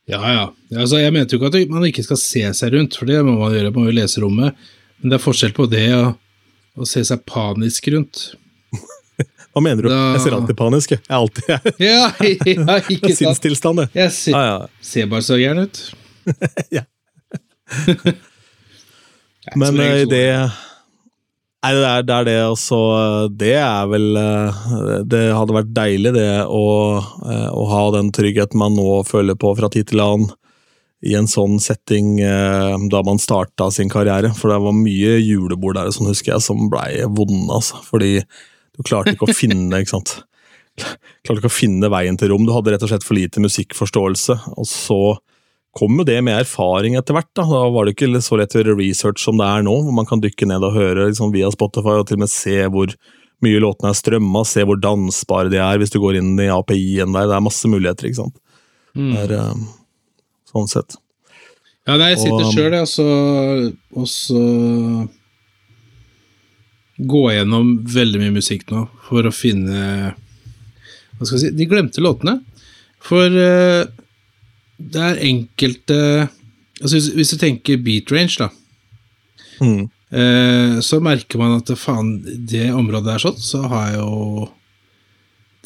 [0.07, 0.45] Ja, ja.
[0.79, 3.35] Altså, jeg mente jo ikke at man ikke skal se seg rundt, for det må
[3.41, 4.57] man gjøre, man må jo lese rommet.
[5.03, 8.29] Men det er forskjell på det og å se seg panisk rundt.
[9.53, 9.91] Hva mener du?
[9.93, 10.01] Da...
[10.17, 10.95] Jeg ser alltid panisk.
[10.97, 11.75] Jeg er alltid jeg.
[11.89, 13.19] ja, ja, ikke sant.
[13.23, 13.89] Sinnstilstand, det.
[13.97, 14.85] Jeg ser, ah, ja.
[14.85, 15.83] ser bare så gæren ut.
[16.75, 16.87] ja.
[19.57, 20.27] Men i det
[21.67, 22.79] Nei, det er, det er det, altså.
[23.35, 24.59] Det er vel eh,
[25.09, 26.67] Det hadde vært deilig, det, å,
[27.27, 30.29] eh, å ha den tryggheten man nå føler på fra tid til annen
[31.07, 34.31] i en sånn setting eh, da man starta sin karriere.
[34.39, 37.83] For det var mye julebord der sånn husker jeg, som blei vonde, altså.
[37.89, 38.21] Fordi
[38.77, 40.19] du klarte ikke å finne ikke sant?
[40.77, 42.45] Klarte ikke å finne veien til rom.
[42.47, 44.39] Du hadde rett og slett for lite musikkforståelse.
[44.57, 45.01] Og så
[45.77, 47.31] kom jo det med erfaring etter hvert.
[47.37, 47.45] Da.
[47.49, 50.09] da var det ikke så lett å gjøre research som det er nå, hvor man
[50.09, 52.93] kan dykke ned og høre liksom, via Spotify og til og med se hvor
[53.45, 57.17] mye låtene er strømma, se hvor dansbare de er hvis du går inn i API-en
[57.17, 57.29] der.
[57.29, 58.39] Det er masse muligheter, ikke sant.
[58.97, 59.11] Mm.
[59.13, 59.67] Det er, um,
[60.53, 60.97] sånn sett.
[61.87, 62.79] Ja, nei, jeg sitter sjøl,
[63.95, 64.39] og så
[66.97, 70.15] gå gjennom veldig mye musikk nå for å finne
[71.17, 72.39] Hva skal jeg si De glemte låtene.
[73.05, 73.85] For uh,
[74.77, 75.99] det er enkelte
[76.81, 78.51] altså hvis, hvis, du tenker beat range, da,
[79.65, 79.85] mm.
[80.07, 84.45] Uh, så merker man at faen, det området er sånn, så har jeg jo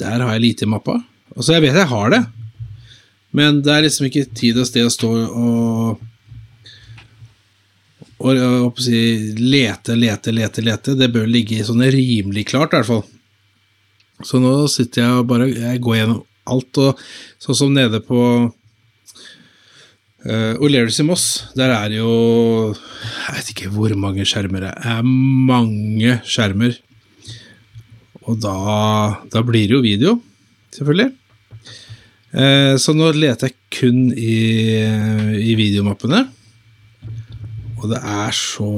[0.01, 0.95] Der har jeg lite i mappa.
[1.35, 2.21] Altså, jeg vet jeg har det,
[3.37, 6.01] men det er liksom ikke tid og sted å stå og
[8.21, 9.01] og, jeg håper å si,
[9.41, 10.97] lete, lete, lete, lete.
[10.99, 13.05] Det bør ligge sånn rimelig klart, i hvert fall.
[14.27, 17.05] Så nå sitter jeg og bare jeg går gjennom alt, og
[17.41, 18.21] sånn som nede på
[20.21, 22.11] Uh, O'Learys i Moss, der er jo
[22.77, 24.99] Jeg vet ikke hvor mange skjermer det er.
[25.01, 26.75] Mange skjermer.
[28.29, 28.57] Og da,
[29.33, 30.13] da blir det jo video,
[30.77, 31.09] selvfølgelig.
[32.37, 34.37] Uh, så nå leter jeg kun i,
[35.41, 36.27] i videomappene.
[37.81, 38.71] Og det er så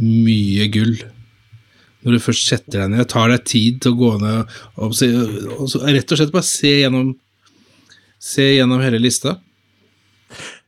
[0.00, 0.96] mye gull.
[2.02, 5.08] Når du først setter deg ned, tar deg tid til å gå ned og, se,
[5.12, 7.12] og, så, rett og slett bare se gjennom,
[8.18, 9.36] se gjennom hele lista.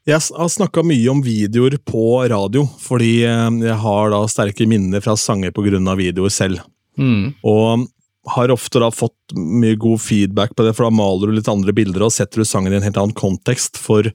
[0.05, 5.03] Jeg har snakka mye om videoer på radio, fordi eh, jeg har da sterke minner
[5.03, 5.81] fra sanger pga.
[5.97, 6.61] videoer selv.
[7.01, 7.33] Mm.
[7.43, 7.89] Og
[8.37, 11.75] har ofte da fått mye god feedback på det, for da maler du litt andre
[11.77, 13.81] bilder og setter du sangen i en helt annen kontekst.
[13.81, 14.13] For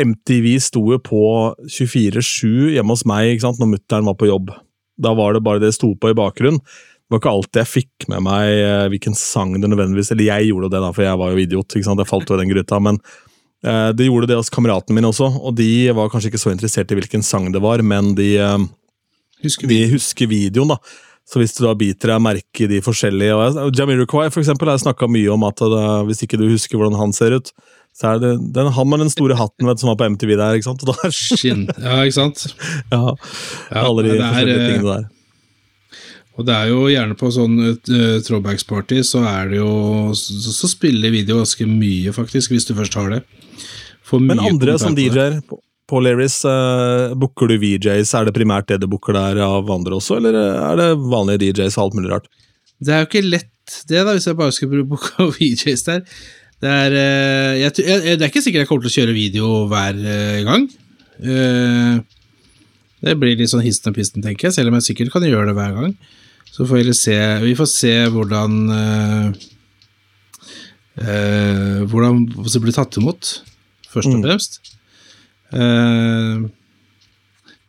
[0.00, 1.24] MTV sto jo på
[1.68, 4.54] 24-7 hjemme hos meg ikke sant, når mutter'n var på jobb.
[5.02, 6.62] Da var det bare det sto på i bakgrunnen.
[6.62, 10.48] Det var ikke alltid jeg fikk med meg eh, hvilken sang det nødvendigvis Eller jeg
[10.48, 11.76] gjorde det, da, for jeg var jo idiot.
[11.76, 12.80] ikke sant, Jeg falt jo i den gryta.
[12.80, 13.00] men
[13.62, 16.90] Eh, det gjorde det hos kameratene mine også, og de var kanskje ikke så interessert
[16.90, 18.64] i hvilken sang det var, men de, eh,
[19.44, 20.80] husker, de husker videoen, da.
[21.22, 24.74] Så hvis du da biter deg merke i de forskjellige og Jamiroquai for eksempel, har
[24.74, 27.52] jeg snakka mye om at det, eh, hvis ikke du husker hvordan han ser ut,
[27.92, 30.56] så er det den, han med den store hatten vet, som var på MTV der.
[30.56, 30.84] ikke sant?
[31.12, 31.66] Skinn.
[31.84, 32.46] Ja, ikke sant?
[32.90, 33.02] ja,
[33.82, 35.10] alle de forskjellige tingene der.
[36.40, 37.74] Og det er jo gjerne på sånn uh,
[38.24, 39.72] throwbacks-party, så er det jo
[40.16, 43.20] så, så, spiller video ganske mye, faktisk, hvis du først har det.
[44.12, 45.42] Men andre som DJ-er
[45.88, 48.14] på Larrys, uh, booker du VJs?
[48.16, 51.76] Er det primært det du booker der av andre også, eller er det vanlige DJs
[51.76, 52.30] og alt mulig rart?
[52.82, 56.06] Det er jo ikke lett, det, da, hvis jeg bare skulle booke VJs der.
[56.62, 59.52] Det er, uh, jeg, jeg, det er ikke sikkert jeg kommer til å kjøre video
[59.70, 60.68] hver uh, gang.
[63.02, 65.50] det blir litt sånn histen og pisten, tenker jeg, selv om jeg sikkert kan gjøre
[65.50, 65.94] det hver gang.
[66.52, 68.56] Så får vi se Vi får se hvordan
[71.88, 73.30] Hvordan det blir tatt imot
[73.92, 74.26] først og mm.
[74.26, 74.60] fremst.
[75.52, 75.60] Mm.
[75.60, 76.50] Uh,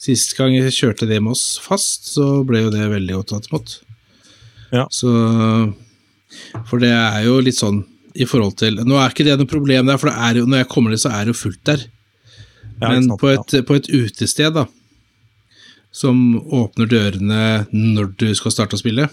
[0.04, 3.50] sist gang jeg kjørte det med oss fast, så ble jo det veldig godt tatt
[3.52, 3.76] imot.
[4.74, 4.88] Ja.
[4.92, 5.10] Så
[6.70, 9.90] For det er jo litt sånn i forhold til Nå er ikke det noe problem
[9.90, 11.84] der, for det er jo, når jeg kommer dit, så er det jo fullt der.
[12.84, 14.66] Men på et, på et utested, da,
[15.94, 19.10] som åpner dørene når du skal starte å spille,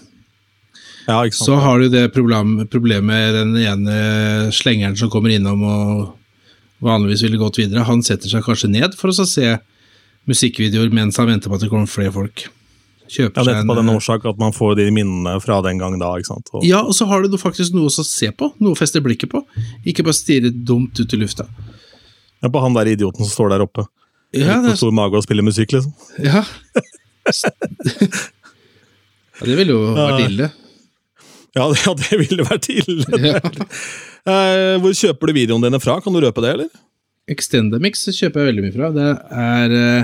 [1.07, 3.95] Ja, så har du det problem, problemet den ene
[4.53, 6.11] slengeren som kommer innom og
[6.85, 7.87] vanligvis ville gått videre.
[7.87, 9.55] Han setter seg kanskje ned for å se
[10.29, 12.45] musikkvideoer mens han venter på at det kommer flere folk.
[13.11, 15.97] Kjøper Ja, seg nettopp av den årsak at man får de minnene fra den gang
[15.99, 16.47] da, ikke sant.
[16.55, 19.31] Og, Ja, og så har du faktisk noe å se på, noe å feste blikket
[19.33, 19.41] på.
[19.87, 21.47] Ikke bare stirre dumt ut i lufta.
[22.41, 23.83] Ja, på han der idioten som står der oppe.
[24.31, 25.91] Ja, Litt det, På stor mage og spiller musikk, liksom.
[26.23, 26.45] ja.
[29.41, 30.47] ja, det ville jo vært ille.
[31.51, 33.21] Ja, det, ja, det ville vært ille.
[33.33, 33.43] Ja.
[34.21, 35.95] Eh, hvor kjøper du videoene dine fra?
[36.05, 36.67] Kan du røpe det, eller?
[37.33, 38.89] Extendamix kjøper jeg veldig mye fra.
[38.93, 39.07] Det
[39.41, 40.03] er eh,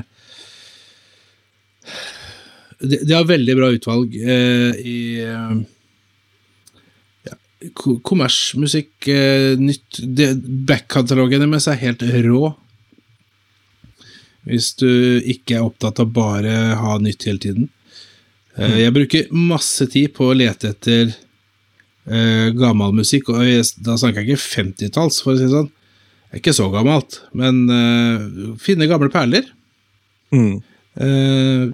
[2.81, 4.99] de, de har veldig bra utvalg eh, i
[7.25, 7.37] ja,
[7.73, 10.01] kommersmusikk, eh, nytt
[10.69, 12.51] Back-katalogen deres er helt rå.
[14.47, 14.89] Hvis du
[15.27, 17.71] ikke er opptatt av bare ha nytt hele tiden.
[18.57, 23.97] Eh, jeg bruker masse tid på å lete etter eh, gammel musikk, og jeg, da
[23.99, 25.69] snakker jeg ikke 50-talls, for å si det sånn.
[26.27, 28.23] Det er ikke så gammelt, men eh,
[28.61, 29.45] finne gamle perler.
[30.35, 30.57] Mm.
[30.99, 31.67] Eh,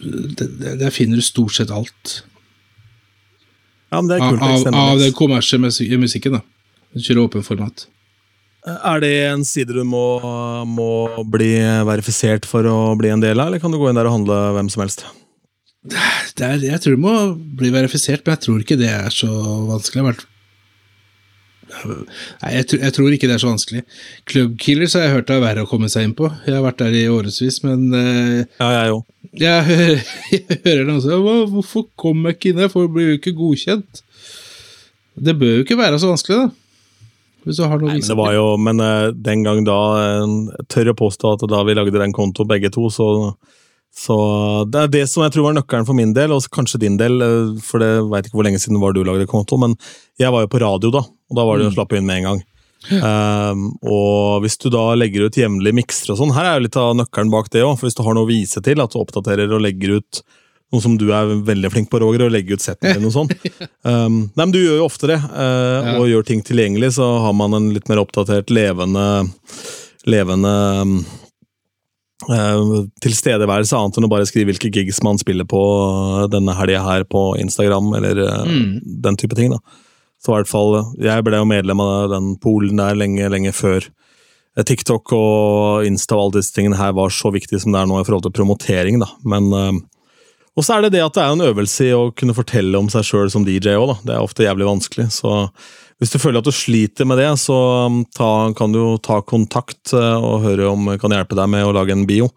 [0.00, 2.22] det- det- der finner du stort sett alt.
[3.92, 4.42] Ja, men det er kult.
[4.42, 6.42] av, av, av den kommersielle musi- musikken, da.
[6.94, 7.86] Du kjører åpen format.
[8.66, 10.20] Er det en side du må,
[10.68, 11.54] må bli
[11.88, 14.36] verifisert for å bli en del av, eller kan du gå inn der og handle
[14.54, 15.04] hvem som helst?
[16.36, 17.14] Det er, jeg tror det må
[17.56, 19.30] bli verifisert, men jeg tror ikke det er så
[19.66, 20.02] vanskelig.
[20.02, 20.26] i hvert-
[22.42, 23.82] Nei, jeg, tror- jeg tror ikke det er så vanskelig.
[24.30, 26.30] Club Killers har jeg hørt er verre å komme seg inn på.
[26.46, 29.04] Jeg har vært der i årevis, men uh, Ja, jeg òg.
[29.44, 30.00] jeg hører,
[30.34, 31.18] jeg hører noen si
[31.54, 34.02] Hvorfor kommer jeg ikke inn her, for jeg blir jo ikke godkjent?
[35.20, 36.50] Det bør jo ikke være så vanskelig, da.
[37.44, 39.78] Hvis du å Men det var jo, men uh, den gang da
[40.24, 43.06] uh, tør å påstå at da vi lagde den kontoen begge to, så,
[43.96, 44.16] så
[44.70, 47.20] Det er det som jeg tror var nøkkelen for min del, og kanskje din del,
[47.24, 49.74] eh, for det veit ikke hvor lenge siden var du lagde konto, men
[50.20, 52.22] jeg var jo på radio da, og da var det jo å slappe inn med
[52.22, 52.42] en gang.
[52.88, 56.78] Um, og hvis du da legger ut jevnlige mikser og sånn, her er jo litt
[56.80, 59.02] av nøkkelen bak det òg, for hvis du har noe å vise til, at du
[59.02, 60.22] oppdaterer og legger ut
[60.70, 63.30] noe som du er veldig flink på, Roger, å legge ut settene dine og sånn.
[63.82, 67.34] Um, nei, men du gjør jo ofte det, uh, og gjør ting tilgjengelig, så har
[67.36, 69.08] man en litt mer oppdatert, levende,
[70.08, 70.54] levende
[72.28, 75.60] eh, tilstedeværelse, annet enn å bare skrive hvilke gigs man spiller på
[76.24, 78.80] eh, denne helga her på Instagram, eller eh, Mm.
[79.06, 79.50] den type ting.
[79.54, 79.58] da.
[80.20, 83.86] Så i hvert fall, Jeg ble jo medlem av den polen der lenge, lenge før
[84.60, 88.00] TikTok og Insta og alle disse tingene her var så viktig som det er nå
[88.00, 88.98] i forhold til promotering.
[89.00, 89.06] da.
[89.24, 89.80] Men eh,
[90.58, 92.88] og så er det det at det er en øvelse i å kunne fortelle om
[92.90, 93.96] seg sjøl som DJ òg, da.
[94.04, 95.06] Det er ofte jævlig vanskelig.
[95.14, 95.48] Så
[96.00, 97.54] hvis du føler at du sliter med det, så
[97.86, 101.66] um, ta, kan du ta kontakt eh, og høre om jeg kan hjelpe deg med
[101.68, 102.30] å lage en bio.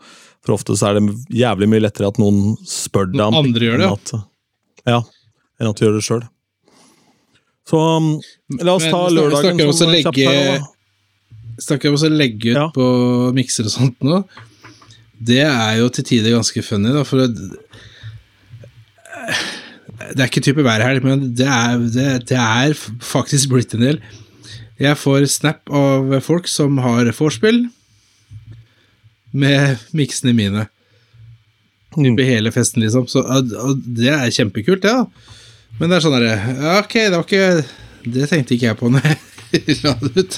[0.44, 3.80] For ofte så er det jævlig mye lettere at noen spør deg om andre gjør
[3.80, 4.14] det, enn at,
[4.92, 5.00] ja,
[5.64, 6.24] enn at du gjør det sjøl.
[7.72, 8.10] Så um,
[8.60, 10.70] la oss ta Men, lørdagen snakker som kjapt her legge- da.
[11.64, 12.66] Snakker om å legge ut Ja.
[12.76, 12.86] på
[13.38, 14.24] mikser og sånt nå.
[15.24, 17.30] Det er jo til tider ganske funny, da, for det,
[20.00, 23.86] det er ikke type hver helg, men det er, det, det er faktisk blitt en
[23.86, 24.02] del.
[24.82, 27.68] Jeg får snap av folk som har vorspiel
[29.34, 30.66] med miksene mine.
[31.98, 32.18] Mm.
[32.18, 33.06] Hele festen, liksom.
[33.08, 35.06] Så, og, det er kjempekult, det, da.
[35.80, 36.34] Men det er sånn derre
[36.84, 37.46] Ok, det var ikke
[38.14, 40.36] Det tenkte ikke jeg på når jeg la det ut.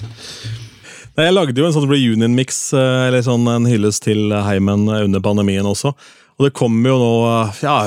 [1.16, 5.24] Nei, Jeg lagde jo en sånn reunion-mix, eh, eller sånn en hyllest til heimen under
[5.24, 5.94] pandemien også.
[6.36, 7.78] Og det kommer jo nå, eh, ja,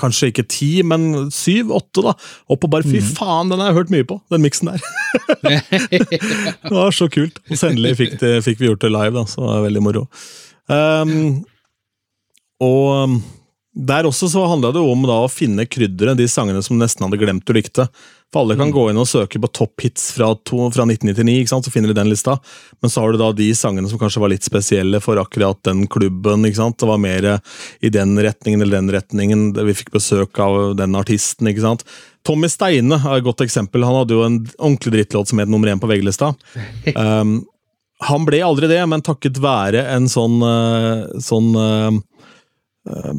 [0.00, 2.14] kanskje ikke ti, men syv, åtte, da.
[2.50, 4.84] Og bare fy faen, den har jeg hørt mye på, den miksen der.
[5.50, 7.42] det var så kult.
[7.48, 9.84] Og så endelig fikk, det, fikk vi gjort det live, da, så det var veldig
[9.84, 10.06] moro.
[10.70, 11.14] Um,
[12.60, 13.20] og um,
[13.74, 17.06] der også så handla det jo om da å finne krydderet, de sangene som nesten
[17.06, 17.86] hadde glemt du likte.
[18.30, 21.50] For alle kan gå inn og søke på topp hits fra, to, fra 1999, ikke
[21.50, 21.66] sant?
[21.66, 22.36] så finner de den lista.
[22.78, 25.82] Men så har du da de sangene som kanskje var litt spesielle for akkurat den
[25.90, 26.46] klubben.
[26.46, 27.26] Det var mer
[27.82, 29.48] i den retningen eller den retningen.
[29.58, 31.50] Vi fikk besøk av den artisten.
[31.50, 31.82] ikke sant?
[32.26, 33.82] Tommy Steine er et godt eksempel.
[33.88, 36.34] Han hadde jo en ordentlig drittlåt som het nummer én på VG-lista.
[37.00, 37.40] Um,
[38.00, 40.38] han ble aldri det, men takket være en sånn,
[41.20, 41.98] sånn um,
[42.88, 43.10] eh,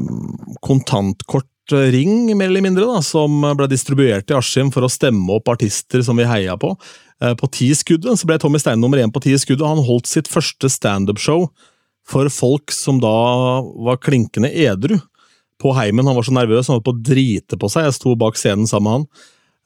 [1.72, 6.02] kontantkortring, mer eller mindre, da, som ble distribuert i Askim for å stemme opp artister
[6.04, 6.76] som vi heia på.
[7.22, 9.66] Eh, På Ti-skuddet så ble Tommy Steine nummer én på Ti-skuddet.
[9.66, 11.50] Han holdt sitt første standup-show
[12.04, 15.00] for folk som da var klinkende edru
[15.62, 16.06] på heimen.
[16.08, 17.86] Han var så nervøs, han holdt på å drite på seg.
[17.86, 19.08] Jeg sto bak scenen sammen med han.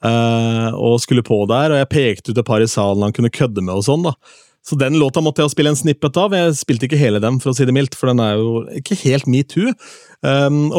[0.06, 3.32] eh, og skulle på der, og jeg pekte ut et par i salen han kunne
[3.32, 4.04] kødde med og sånn.
[4.04, 4.14] da.
[4.66, 6.34] Så den låta måtte jeg spille en snippet av.
[6.34, 8.98] Jeg spilte ikke hele den, for å si det mildt, for den er jo ikke
[9.04, 9.70] helt metoo.
[10.26, 10.72] Um,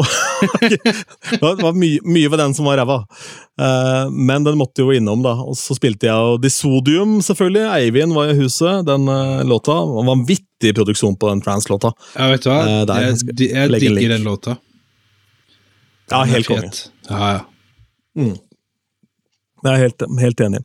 [1.31, 2.97] det var mye, mye ved den som var ræva.
[3.55, 5.37] Uh, men den måtte jo innom, da.
[5.39, 7.63] Og så spilte jeg jo Disodium, selvfølgelig.
[7.77, 8.83] Eivind var i huset.
[8.89, 9.77] Den uh, låta.
[10.11, 11.93] Vanvittig produksjon på den trans-låta.
[12.17, 12.59] Ja, vet du hva?
[12.67, 14.57] Uh, der, jeg jeg jeg, digger den låta.
[16.11, 16.73] Den ja, helt konge.
[17.07, 18.35] Ja, Ja, ja.
[19.65, 20.59] Jeg er helt, helt enig.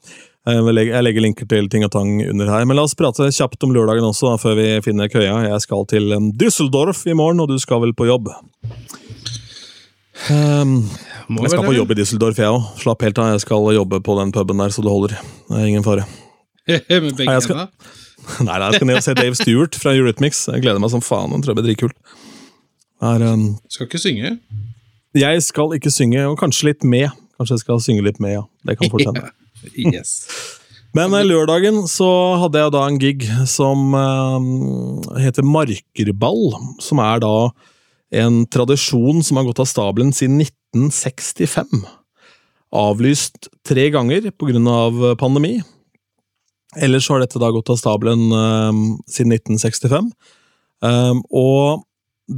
[0.46, 2.64] Jeg legge- jeg legger linker til ting og tang under her.
[2.66, 5.37] Men la oss prate kjapt om lørdagen også, før vi finner køya.
[5.48, 8.26] Jeg skal til Düsseldorf i morgen, og du skal vel på jobb?
[10.31, 10.88] Um,
[11.38, 12.66] jeg skal på jobb i Düsseldorf, jeg òg.
[12.83, 13.31] Slapp helt av.
[13.35, 15.14] Jeg skal jobbe på den puben der, så det holder.
[15.48, 16.05] Det er ingen fare.
[16.68, 17.68] Med begge hendene?
[18.46, 20.44] Nei, nei, jeg skal ned og se Dave Stewart fra Eurythmics.
[20.52, 21.33] Jeg gleder meg som faen.
[21.35, 21.96] jeg tror jeg blir dritkult.
[23.02, 24.37] Um, Skal ikke synge.
[25.18, 27.11] jeg skal ikke synge, og kanskje litt med.
[27.38, 28.42] Kanskje jeg skal synge litt med, ja.
[28.66, 29.24] Det kan fort hende.
[29.77, 30.27] Yes.
[30.96, 32.09] Men eh, lørdagen så
[32.42, 34.48] hadde jeg da en gig som eh,
[35.25, 36.53] heter Markerball,
[36.85, 37.37] som er da
[38.22, 41.87] en tradisjon som har gått av stabelen siden 1965.
[42.72, 45.14] Avlyst tre ganger pga.
[45.20, 45.62] pandemi.
[46.77, 50.12] Ellers har dette da gått av stabelen eh, siden 1965.
[50.85, 51.87] Eh, og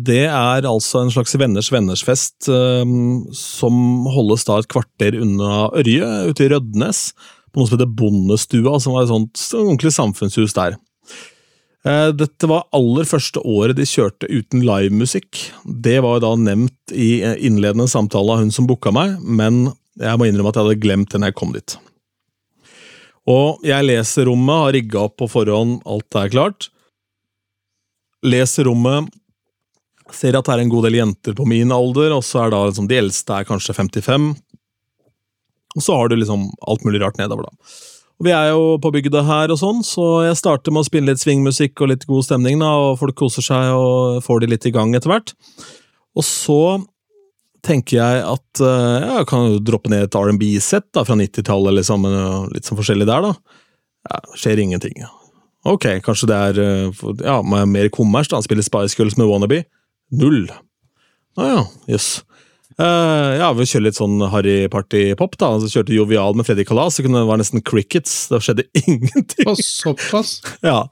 [0.07, 6.09] det er altså en slags venners venners-fest um, som holdes da et kvarter unna Ørje,
[6.31, 7.07] ute i Rødnes
[7.55, 10.75] på noe som heter Bondestua, som var et sånt ordentlig samfunnshus der.
[11.87, 15.39] Eh, Dette var aller første året de kjørte uten livemusikk.
[15.63, 19.69] Det var jo da nevnt i eh, innledende samtale av hun som booka meg, men
[20.01, 21.77] jeg må innrømme at jeg hadde glemt det jeg kom dit.
[23.31, 26.69] Og jeg leser rommet, har rigga opp på forhånd, alt er klart.
[28.25, 29.13] Leser rommet,
[30.17, 32.63] ser at det er en god del jenter på min alder, og så er da
[32.69, 34.31] liksom de eldste er kanskje 55.
[35.75, 37.75] Og så har du liksom alt mulig rart nedover, da.
[38.15, 41.11] Og Vi er jo på bygda her, og sånn, så jeg starter med å spille
[41.11, 44.67] litt swingmusikk og litt god stemning, da, og folk koser seg og får de litt
[44.71, 45.35] i gang etter hvert.
[46.15, 46.61] Og så
[47.65, 52.07] tenker jeg at eh, ja, jeg kan jo droppe ned et R&B-sett fra 90-tallet, liksom,
[52.07, 53.61] men litt sånn forskjellig der, da.
[54.13, 55.01] Ja, skjer ingenting.
[55.65, 58.39] Ok, kanskje det er eh, ja, mer kommers, da.
[58.39, 59.65] Han spiller Spice Girls med Wannabe.
[60.13, 60.47] Null.
[61.39, 62.09] Å ja, jøss.
[62.75, 65.53] Eh, ja, vi kjører litt sånn Harry Party-pop, da.
[65.63, 68.27] Så kjørte Jovial med Freddy Kalas, det kunne være nesten crickets.
[68.33, 69.49] Det skjedde ingenting.
[69.51, 70.41] Og såpass.
[70.65, 70.85] Ja.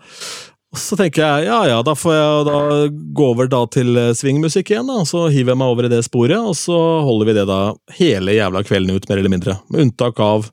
[0.72, 2.60] Og så tenker jeg ja ja, da får jeg da
[3.12, 5.02] gå over da til eh, swingmusikk igjen, da.
[5.08, 7.60] Så hiver jeg meg over i det sporet, og så holder vi det da
[7.98, 9.58] hele jævla kvelden ut, mer eller mindre.
[9.68, 10.48] Med unntak av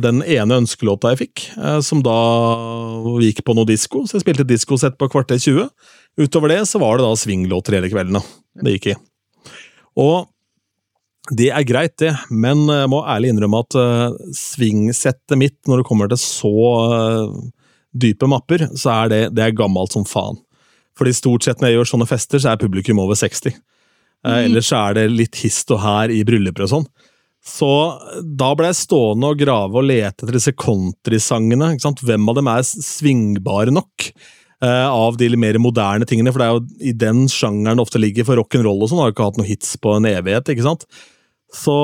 [0.00, 2.16] den ene ønskelåta jeg fikk, eh, som da
[3.22, 4.04] gikk på noe disko.
[4.06, 5.68] Så jeg spilte diskosett på kvarter 20.
[6.22, 8.24] Utover det så var det da swinglåter hele kvelden, da.
[8.62, 8.96] Det gikk i.
[10.00, 10.30] Og
[11.36, 15.86] det er greit, det, men jeg må ærlig innrømme at uh, swingsettet mitt, når det
[15.88, 16.52] kommer til så
[16.86, 17.32] uh,
[17.90, 20.38] dype mapper, så er det, det er gammelt som faen.
[20.96, 23.56] Fordi stort sett når jeg gjør sånne fester, så er publikum over 60.
[24.26, 26.86] Eh, Ellers så er det litt hist og her i brylluper og sånn.
[27.46, 27.68] Så
[28.36, 31.76] da ble jeg stående og grave og lete etter disse countrysangene.
[31.78, 34.10] Hvem av dem er svingbare nok?
[34.62, 38.00] eh, av de mer moderne tingene, for det er jo i den sjangeren det ofte
[38.02, 38.26] ligger.
[38.28, 40.86] For rock'n'roll og sånn har jo ikke hatt noen hits på en evighet, ikke sant?
[41.54, 41.74] Så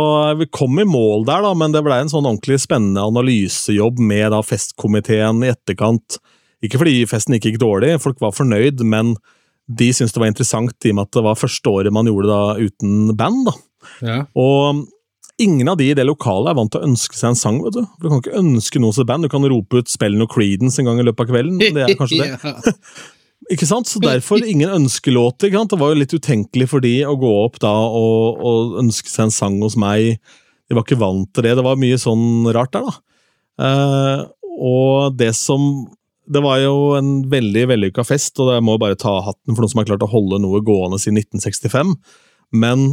[0.40, 4.32] vi kom i mål der, da, men det ble en sånn ordentlig spennende analysejobb med
[4.34, 6.18] da festkomiteen i etterkant.
[6.62, 9.14] Ikke fordi festen ikke gikk dårlig, folk var fornøyd, men
[9.70, 12.28] de syntes det var interessant i og med at det var første året man gjorde
[12.28, 13.46] det da uten band.
[13.48, 13.54] da.
[14.02, 14.18] Ja.
[14.38, 14.82] Og
[15.42, 17.58] ingen av de i det lokalet er vant til å ønske seg en sang.
[17.64, 20.30] vet Du Du kan ikke ønske noe som band, du kan rope ut spill noe
[20.30, 21.58] Creedence en gang i løpet av kvelden.
[21.60, 22.72] Det er kanskje det.
[23.50, 23.88] Ikke sant?
[23.90, 25.48] Så derfor ingen ønskelåter.
[25.48, 25.72] Ikke sant?
[25.74, 29.26] Det var jo litt utenkelig for de å gå opp da og, og ønske seg
[29.26, 30.20] en sang hos meg.
[30.68, 31.56] De var ikke vant til det.
[31.58, 32.94] Det var mye sånn rart der, da.
[33.62, 34.20] Uh,
[34.62, 35.84] og det som
[36.32, 39.72] Det var jo en veldig vellykka fest, og jeg må bare ta hatten for noen
[39.72, 41.96] som har klart å holde noe gående siden 1965.
[42.54, 42.84] Men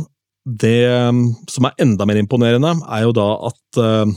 [0.49, 1.21] det eh,
[1.51, 4.15] som er enda mer imponerende, er jo da at eh,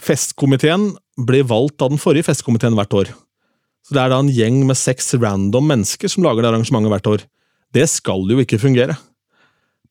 [0.00, 0.92] festkomiteen
[1.26, 3.14] blir valgt av den forrige festkomiteen hvert år.
[3.84, 7.10] Så Det er da en gjeng med seks random mennesker som lager det arrangementet hvert
[7.10, 7.26] år.
[7.74, 8.96] Det skal jo ikke fungere.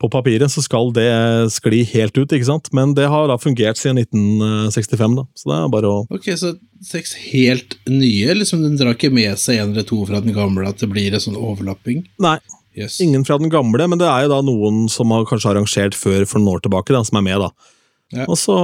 [0.02, 1.06] På papiret så skal det
[1.54, 2.72] skli helt ut, ikke sant?
[2.76, 5.16] men det har da fungert siden 1965.
[5.20, 5.24] da.
[5.38, 9.38] Så det er bare å Ok, så seks helt nye, liksom den drar ikke med
[9.40, 12.02] seg en eller to fra den gamle, at det blir en sånn overlapping?
[12.24, 12.40] Nei,
[12.74, 13.00] Yes.
[13.02, 16.26] ingen fra den gamle, men det er jo da noen som har kanskje arrangert før
[16.26, 17.72] for noen år tilbake, da, som er med, da.
[18.14, 18.26] Ja.
[18.30, 18.56] Og så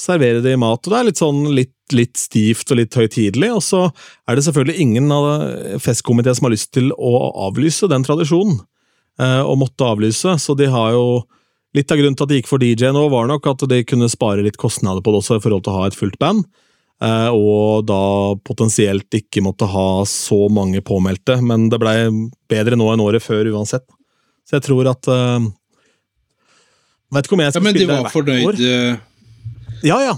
[0.00, 3.50] serverer de mat, og det er litt sånn litt, litt stivt og litt høytidelig.
[3.56, 3.82] Og så
[4.28, 5.26] er det selvfølgelig ingen av
[5.84, 7.12] festkomiteen som har lyst til å
[7.48, 8.62] avlyse den tradisjonen,
[9.20, 11.04] eh, og måtte avlyse, så de har jo
[11.70, 14.08] Litt av grunnen til at de gikk for DJ nå, var nok at de kunne
[14.10, 16.40] spare litt kostnader på det også, i forhold til å ha et fullt band.
[17.00, 18.00] Eh, og da
[18.44, 21.38] potensielt ikke måtte ha så mange påmeldte.
[21.42, 21.96] Men det blei
[22.50, 23.86] bedre nå enn året før uansett.
[24.48, 25.40] Så jeg tror at uh,
[27.14, 28.60] Vet ikke om jeg Ja, skal men de spille var hvert fornøyd år.
[28.66, 28.94] eh,
[29.86, 30.14] Ja, ja.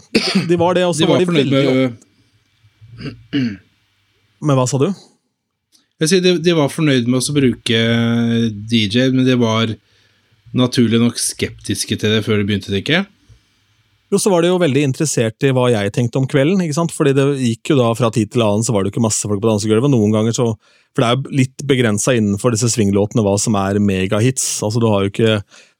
[0.50, 1.74] De var det, og så De var, var de fornøyd veldig
[3.02, 3.58] med
[4.42, 4.88] Men hva sa du?
[6.02, 7.80] Jeg sier de, de var fornøyd med å bruke
[8.72, 9.70] DJ, men de var
[10.58, 13.04] naturlig nok skeptiske til det før de begynte det, ikke?
[14.12, 16.60] Jo, så var de jo veldig interessert i hva jeg tenkte om kvelden.
[16.60, 16.92] ikke sant?
[16.92, 19.24] Fordi det gikk jo da fra tid til annen, så var det jo ikke masse
[19.24, 19.88] folk på dansegulvet.
[19.92, 20.50] Noen ganger så
[20.92, 24.44] For det er jo litt begrensa innenfor disse swinglåtene hva som er megahits.
[24.60, 25.38] Altså, du har jo ikke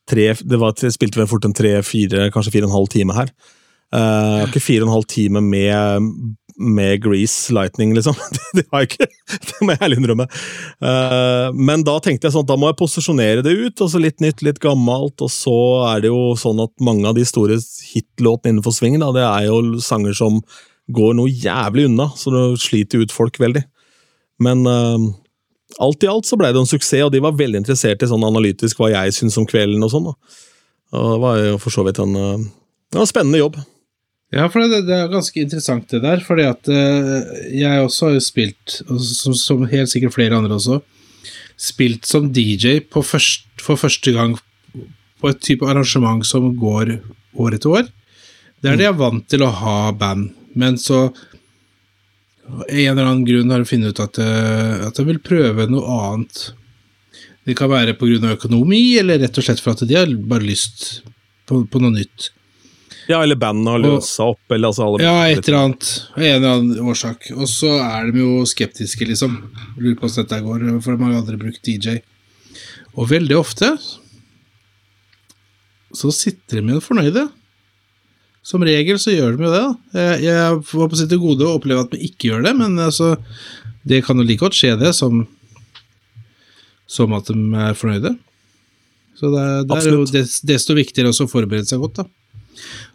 [0.09, 3.35] tre Det var, spilte vel fort en tre-fire, kanskje fire og en halv time her.
[3.93, 6.09] Uh, ikke fire og en halv time med,
[6.57, 8.17] med Grease Lightning, liksom.
[8.57, 9.07] Det har jeg ikke,
[9.49, 10.27] det må jeg ærlig innrømme.
[10.85, 14.21] Eh, men da tenkte jeg sånn, da må jeg posisjonere det ut, og så litt
[14.25, 15.57] nytt, litt gammelt, og så
[15.89, 17.57] er det jo sånn at mange av de store
[17.93, 20.43] hitlåtene innenfor swing, da, det er jo sanger som
[20.93, 23.65] går noe jævlig unna, så det sliter ut folk veldig.
[24.43, 25.11] Men eh,
[25.81, 28.29] alt i alt så ble det en suksess, og de var veldig interessert i sånn
[28.29, 30.11] analytisk hva jeg syns om kvelden og sånn.
[30.11, 30.41] da.
[30.99, 32.49] Og det var jo for så vidt en, eh,
[32.99, 33.57] en spennende jobb.
[34.33, 38.15] Ja, for det, det er ganske interessant det der, fordi at eh, jeg også har
[38.17, 40.79] jo spilt, som, som helt sikkert flere andre også,
[41.61, 44.39] spilt som DJ på først, for første gang
[45.21, 46.97] på et type arrangement som går
[47.39, 47.93] år etter år.
[48.65, 51.11] Der de er vant til å ha band, men så
[52.49, 56.03] en eller annen grunn har de funnet ut at, eh, at de vil prøve noe
[56.09, 56.49] annet.
[57.45, 58.33] Det kan være pga.
[58.33, 61.03] økonomi, eller rett og slett for at de har bare lyst
[61.47, 62.33] på, på noe nytt.
[63.09, 65.89] Ja, eller bandet har løsa opp, eller altså alle Ja, et eller annet.
[66.17, 67.31] En eller annen årsak.
[67.35, 69.39] Og så er de jo skeptiske, liksom.
[69.79, 71.99] Lurer på hvordan dette går, for de har jo aldri brukt DJ.
[72.95, 73.73] Og veldig ofte
[75.93, 77.27] så sitter de igjen fornøyde.
[78.43, 79.61] Som regel så gjør de jo det.
[79.63, 80.01] da.
[80.01, 83.13] Jeg, jeg var på sitt gode å oppleve at de ikke gjør det, men altså
[83.87, 85.25] Det kan jo like godt skje, det, som,
[86.87, 87.37] som at de
[87.67, 88.13] er fornøyde.
[89.19, 90.05] Så det, det er jo
[90.49, 92.07] desto viktigere også å forberede seg godt, da.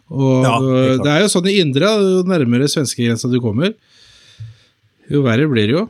[0.08, 1.04] Og Ja, det, klart.
[1.04, 3.74] det er jo sånn i indre, jo nærmere svenskegrensa du kommer,
[5.08, 5.86] jo verre blir det jo.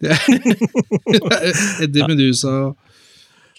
[0.00, 2.78] Det er Eddie Medusa og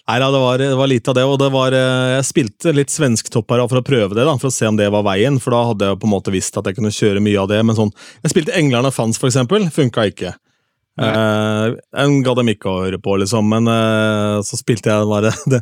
[0.10, 2.72] Nei da, det var, det var lite av det, og det var, eh, jeg spilte
[2.74, 5.54] litt svensktopper for å prøve det, da, for å se om det var veien, for
[5.54, 7.78] da hadde jeg på en måte visst at jeg kunne kjøre mye av det, men
[7.78, 7.94] sånn,
[8.26, 10.34] jeg spilte Englerne Fans for eksempel, funka ikke.
[11.00, 15.32] Eh, en ga dem ikke å høre på, liksom, men eh, så spilte jeg bare
[15.54, 15.62] det,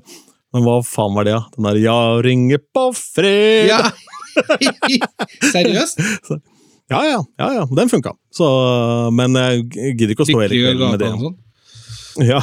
[0.54, 1.44] men hva faen var det, da?
[1.56, 3.70] Den der 'Ja, ringer på fred'.
[3.70, 3.92] Ja!
[5.54, 6.00] Seriøst?
[6.90, 8.16] ja, ja, ja, ja, den funka.
[9.14, 11.14] Men jeg gidder ikke å stå hele kvelden med det.
[11.20, 11.38] sånn.
[12.26, 12.40] Ja,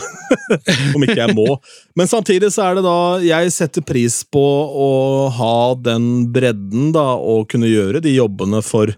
[0.96, 1.59] om ikke jeg må.
[1.98, 4.90] Men samtidig så er det da Jeg setter pris på å
[5.36, 8.94] ha den bredden, da, og kunne gjøre de jobbene for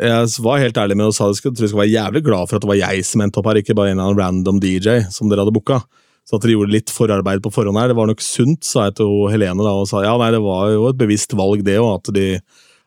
[0.00, 2.64] Jeg var helt ærlig med og sa tror jeg skulle være jævlig glad for at
[2.64, 5.28] det var jeg som endte opp her, ikke bare en eller annen random DJ som
[5.28, 5.82] dere hadde booka.
[6.30, 9.00] Så at dere gjorde litt forarbeid på forhånd her, det var nok sunt, sa jeg
[9.00, 11.96] til Helene da, og sa ja, nei, det var jo et bevisst valg, det òg,
[11.96, 12.26] at de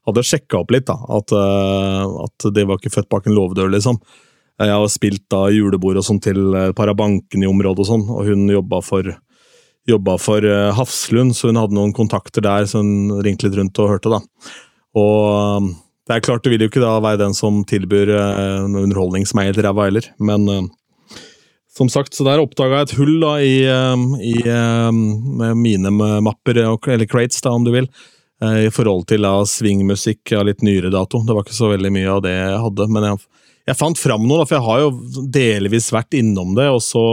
[0.07, 0.95] hadde sjekka opp litt, da.
[1.11, 3.99] At, uh, at de var ikke født bak en låvedør, liksom.
[4.63, 7.89] Jeg har spilt da julebord og sånn til et par av bankene i området og
[7.89, 9.11] sånn, og hun jobba for,
[9.91, 13.81] jobba for uh, Hafslund, så hun hadde noen kontakter der, så hun ringte litt rundt
[13.83, 14.21] og hørte, da.
[15.03, 15.73] Og uh,
[16.07, 19.43] det er klart, du vil jo ikke da være den som tilbyr uh, underholdning som
[19.43, 20.47] er helt ræva heller, men
[21.77, 26.59] som sagt, så der oppdaga jeg et hull da i, eh, i eh, mine mapper,
[26.61, 27.87] eller crates, da, om du vil,
[28.43, 31.23] eh, i forhold til da swingmusikk av litt nyere dato.
[31.25, 33.23] Det var ikke så veldig mye av det jeg hadde, men jeg,
[33.71, 37.05] jeg fant fram noe, da, for jeg har jo delvis vært innom det, og så,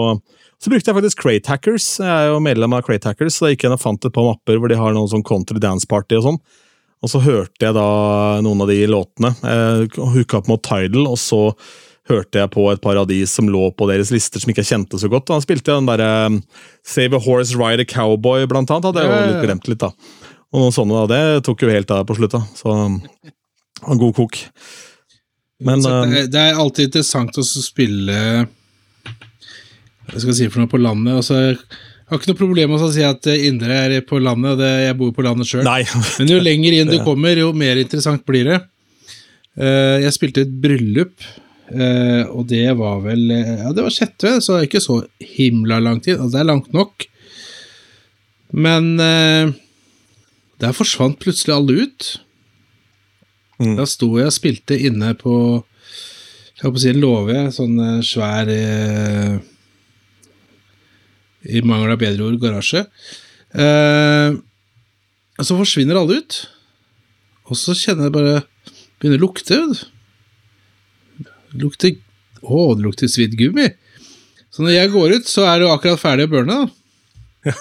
[0.61, 1.92] så brukte jeg faktisk Crate Hackers.
[2.04, 4.28] Jeg er jo medlem av Crate Hackers, så da gikk inn og fant et par
[4.28, 6.42] mapper hvor de har noen sånn country dance party og sånn.
[7.00, 7.90] Og så hørte jeg da
[8.44, 9.30] noen av de låtene.
[9.40, 11.46] Jeg hooka opp mot Tidal, og så
[12.09, 14.70] hørte jeg på et par av de som lå på deres lister som ikke jeg
[14.72, 15.28] kjente så godt.
[15.30, 16.40] Da spilte jeg den derre um,
[16.86, 18.88] Save a Horse, Ride a Cowboy, blant annet.
[18.90, 19.92] Hadde jeg jo litt glemt litt, da.
[20.51, 21.11] Og noen sånne, da.
[21.12, 22.42] Det tok jo helt av på slutt, da.
[22.59, 24.40] Så en god kok.
[25.64, 28.16] Men Så um, det, det er alltid interessant å spille
[30.09, 31.20] Hva skal jeg si for noe på landet.
[31.20, 34.57] Altså, jeg har ikke noe problem med å si at eh, Indre er på landet,
[34.57, 35.68] og det, jeg bor på landet sjøl.
[36.18, 38.57] Men jo lenger inn du kommer, jo mer interessant blir det.
[39.55, 41.14] Eh, jeg spilte et bryllup,
[41.70, 44.98] eh, og det var vel eh, Ja, det var sjette, så det er ikke så
[45.22, 46.18] himla lang tid.
[46.18, 47.06] Altså, det er langt nok.
[48.50, 49.52] Men eh,
[50.60, 52.10] der forsvant plutselig alle ut.
[53.60, 53.76] Mm.
[53.78, 57.76] Da sto jeg og spilte inne på Jeg holdt på å si en låve, sånn
[58.04, 59.36] svær eh,
[61.48, 62.84] I mangel av bedre ord, garasje.
[63.56, 64.38] Eh,
[65.40, 66.40] så forsvinner alle ut.
[67.50, 68.40] Og så kjenner jeg bare
[69.00, 69.56] Begynner å lukte.
[69.56, 69.99] vet du.
[71.59, 71.96] Lukter
[72.40, 73.66] Å, det lukter svidd gummi.
[74.51, 76.61] Så når jeg går ut, så er det jo akkurat ferdig å burne.
[76.62, 77.55] da.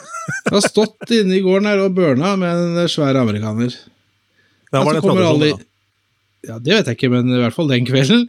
[0.46, 3.74] Jeg har stått inne i gården her og burna med en svær amerikaner.
[4.72, 5.50] Da var det tradisjon, alle.
[6.48, 8.26] Ja, det vet jeg ikke, men i hvert fall den kvelden.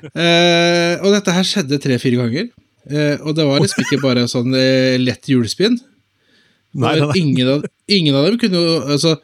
[0.00, 2.48] Eh, og dette her skjedde tre-fire ganger.
[2.88, 5.76] Eh, og det var liksom ikke bare sånn eh, lett hjulspinn.
[7.18, 9.16] Ingen, av, ingen av dem kunne jo altså,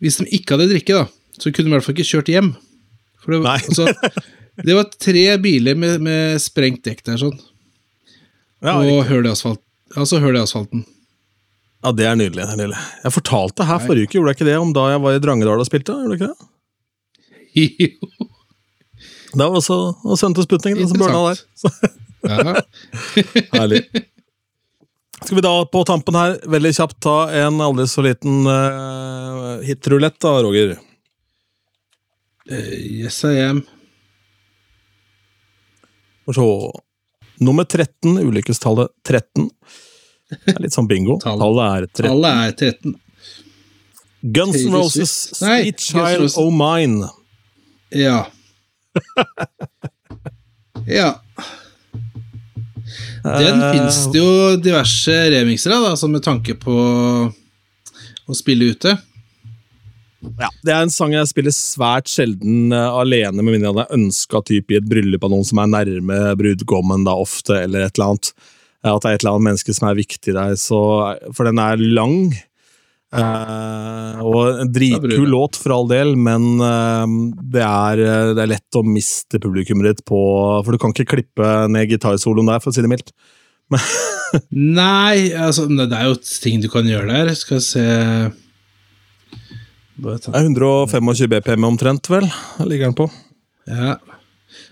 [0.00, 2.54] Hvis de ikke hadde drikke, da, så kunne de i hvert fall ikke kjørt hjem.
[3.20, 3.58] For det, Nei.
[3.60, 4.22] altså,
[4.60, 7.36] det var tre biler med, med sprengt dekk der, sånn.
[8.60, 9.62] Ja, og hull i asfalt,
[9.96, 10.84] altså i asfalten.
[11.82, 12.44] ja, det er nydelig.
[12.44, 12.82] det er nydelig.
[13.04, 15.62] Jeg fortalte her forrige uke, gjorde jeg ikke det, om da jeg var i Drangedal
[15.62, 15.96] og spilte?
[15.96, 16.46] Gjorde jeg ikke det?
[17.60, 18.26] Jo.
[19.30, 21.40] Det var også og sendte Sputnik, som burna der.
[22.20, 22.60] Ja.
[23.54, 23.78] herlig.
[25.22, 27.14] Skal vi da på tampen her veldig kjapt ta
[27.46, 30.74] en aldri så liten uh, hitrulett, da, Roger?
[32.50, 33.62] Uh, yes, I am.
[36.30, 36.80] For så
[37.40, 39.48] Nummer 13, ulykkestallet 13.
[40.30, 41.16] Det er litt sånn bingo.
[41.18, 42.04] Tallet er 13.
[42.04, 42.94] Tallet er 13.
[44.36, 45.14] Guns N' Roses.
[45.38, 46.36] Sweet Child Roses.
[46.38, 47.08] O' Mine.
[47.96, 48.20] Ja.
[51.00, 51.08] ja.
[53.24, 54.30] Den uh, finnes det jo
[54.62, 58.94] diverse remixer av, altså med tanke på å spille ute.
[60.20, 64.42] Ja, Det er en sang jeg spiller svært sjelden uh, alene, med mindre jeg ønska
[64.48, 68.12] type i et bryllup av noen som er nærme brudgommen da ofte, eller et eller
[68.12, 68.32] annet.
[68.84, 70.80] Eh, At det er et eller annet menneske som er viktig der, så,
[71.36, 72.30] for den er lang.
[73.10, 77.08] Uh, og en dritkul låt, for all del, men uh,
[77.42, 80.20] det, er, eh, det er lett å miste publikummet ditt på
[80.62, 83.10] For du kan ikke klippe ned gitarsoloen der, for å si det mildt.
[84.54, 87.34] Nei, altså, det er jo ting du kan gjøre der.
[87.38, 87.86] Skal vi se
[90.00, 92.26] Det er 125 BPM omtrent, vel?
[92.64, 93.06] Ligger den på.
[93.68, 93.96] Ja.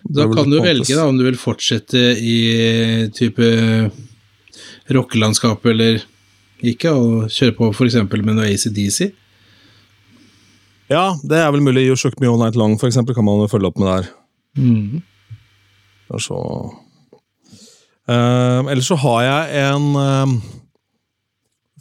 [0.09, 2.39] Da kan du velge da, om du vil fortsette i
[3.15, 3.49] type
[4.95, 6.01] rockelandskap eller
[6.65, 8.01] ikke, og kjøre på f.eks.
[8.17, 9.13] med noe ACDC.
[10.89, 11.85] Ja, det er vel mulig.
[11.87, 14.11] You Shook Me All Night Long, for eksempel, kan man følge opp med der.
[14.59, 15.03] Mm.
[16.09, 16.39] Og så
[18.09, 20.37] Eh, Ellers så har jeg en eh,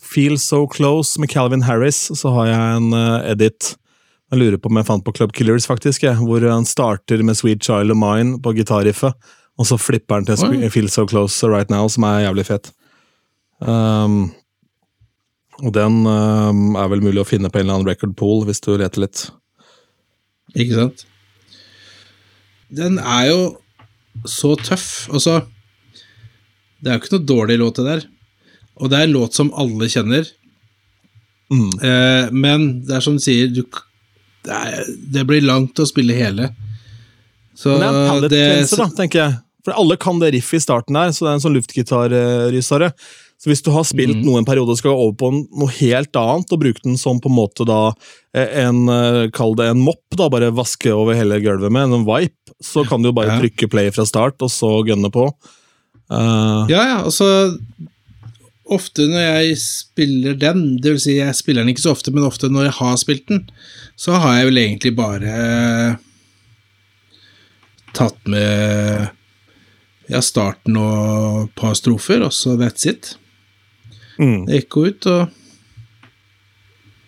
[0.07, 2.07] Feel So Close med Calvin Harris.
[2.15, 3.75] Så har jeg en eh, edit
[4.27, 6.03] jeg lurer på om jeg fant på Club Killers, faktisk.
[6.03, 9.15] Jeg, hvor han starter med Sweet Child of Mine på gitarriffet,
[9.55, 10.67] og så flipper han til Oi.
[10.73, 12.67] Feel So Close Right Now, som er jævlig fet.
[13.63, 14.33] Um,
[15.63, 18.59] og den um, er vel mulig å finne på en eller annen record pool, hvis
[18.65, 19.23] du leter litt.
[20.57, 21.07] Ikke sant?
[22.67, 23.39] Den er jo
[24.27, 25.07] så tøff.
[25.07, 25.39] Altså,
[26.83, 28.07] det er jo ikke noe dårlig låt, det der.
[28.79, 30.27] Og det er en låt som alle kjenner.
[31.53, 31.69] Mm.
[31.79, 33.63] Eh, men det er som du sier, du,
[34.45, 36.49] det, er, det blir langt å spille hele.
[37.57, 39.37] Så Men det er en pallet det- da, tenker jeg.
[39.67, 42.91] For alle kan det riffet i starten der, så det er en sånn luftgitarrysare.
[43.37, 46.15] Så hvis du har spilt noe en periode og skal gå over på noe helt
[46.17, 47.91] annet, og bruke den som på en måte da
[48.33, 52.07] eh, en, eh, Kall det en mopp, da, bare vaske over hele gulvet med, en
[52.07, 53.39] wipe, så kan du jo bare Ja.
[53.43, 55.27] trykke play fra start, og så gønne på.
[56.09, 57.27] Uh, Ja, ja, altså
[58.67, 62.27] Ofte når jeg spiller den, det vil si jeg spiller den ikke så ofte, men
[62.27, 63.45] ofte når jeg har spilt den,
[63.95, 65.35] så har jeg vel egentlig bare
[67.95, 69.07] tatt med
[70.11, 73.15] ja, starten og et par strofer, og så that's it.
[74.19, 74.47] mm.
[74.59, 75.27] Ekko ut og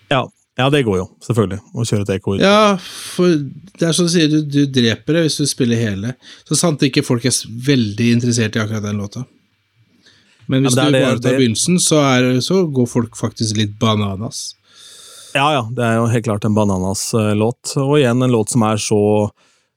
[0.10, 0.24] ja.
[0.58, 2.42] ja, det går jo, selvfølgelig, å kjøre et ekko ut.
[2.42, 6.16] Ja, for det er som du sier, du, du dreper det hvis du spiller hele.
[6.48, 7.36] Så sant ikke folk er
[7.68, 9.28] veldig interessert i akkurat den låta.
[10.50, 13.76] Men hvis Ja, men du bare tar begynnelsen, så, er, så går folk faktisk litt
[13.82, 14.56] bananas.
[15.36, 17.76] Ja, ja, det er jo helt klart en Bananas-låt.
[17.78, 18.98] Og igjen en låt som er så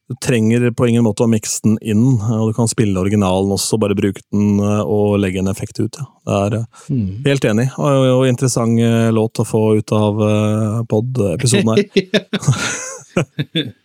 [0.08, 3.78] Du trenger på ingen måte å mikse den inn, og du kan spille originalen også,
[3.80, 5.96] bare bruke den eh, og legge en effekt ut.
[5.96, 6.08] Ja.
[6.26, 7.22] Det er eh, Mm.
[7.24, 10.20] helt enig, og, og interessant eh, låt å få ut av
[10.90, 11.84] pod-episoden her.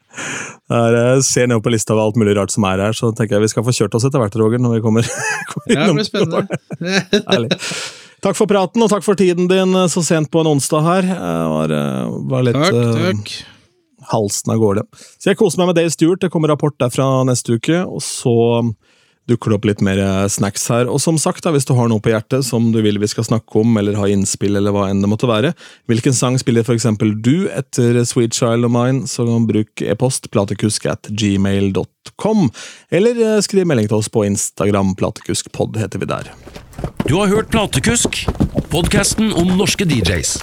[0.67, 3.37] Jeg eh, ser ned på lista av alt mulig rart som er her, så tenker
[3.37, 5.11] jeg vi skal få kjørt oss etter hvert, Roger, når vi kommer,
[5.51, 7.61] kommer Ja, det blir spennende.
[8.23, 11.11] Takk for praten, og takk for tiden din eh, så sent på en onsdag her.
[11.13, 13.33] Jeg var, eh, var litt takk, takk.
[14.11, 14.85] halsen av gårde.
[15.21, 16.23] Så jeg koser meg med Dave Stewart.
[16.23, 17.83] Det kommer rapport derfra neste uke.
[17.85, 18.35] Og så
[19.27, 20.89] dukker det opp litt mer eh, snacks her.
[20.91, 23.27] Og som sagt, da, hvis du har noe på hjertet som du vil vi skal
[23.27, 25.53] snakke om, eller ha innspill, eller hva enn det måtte være,
[25.91, 31.11] hvilken sang spiller eksempel du etter Sweet Child of Mine, så bruk e-post platekusk at
[31.11, 32.49] gmail.com,
[32.91, 34.95] eller eh, skriv melding til oss på Instagram.
[34.99, 36.31] Platekuskpod heter vi der.
[37.07, 38.25] Du har hørt Platekusk,
[38.71, 40.37] podkasten om norske DJs.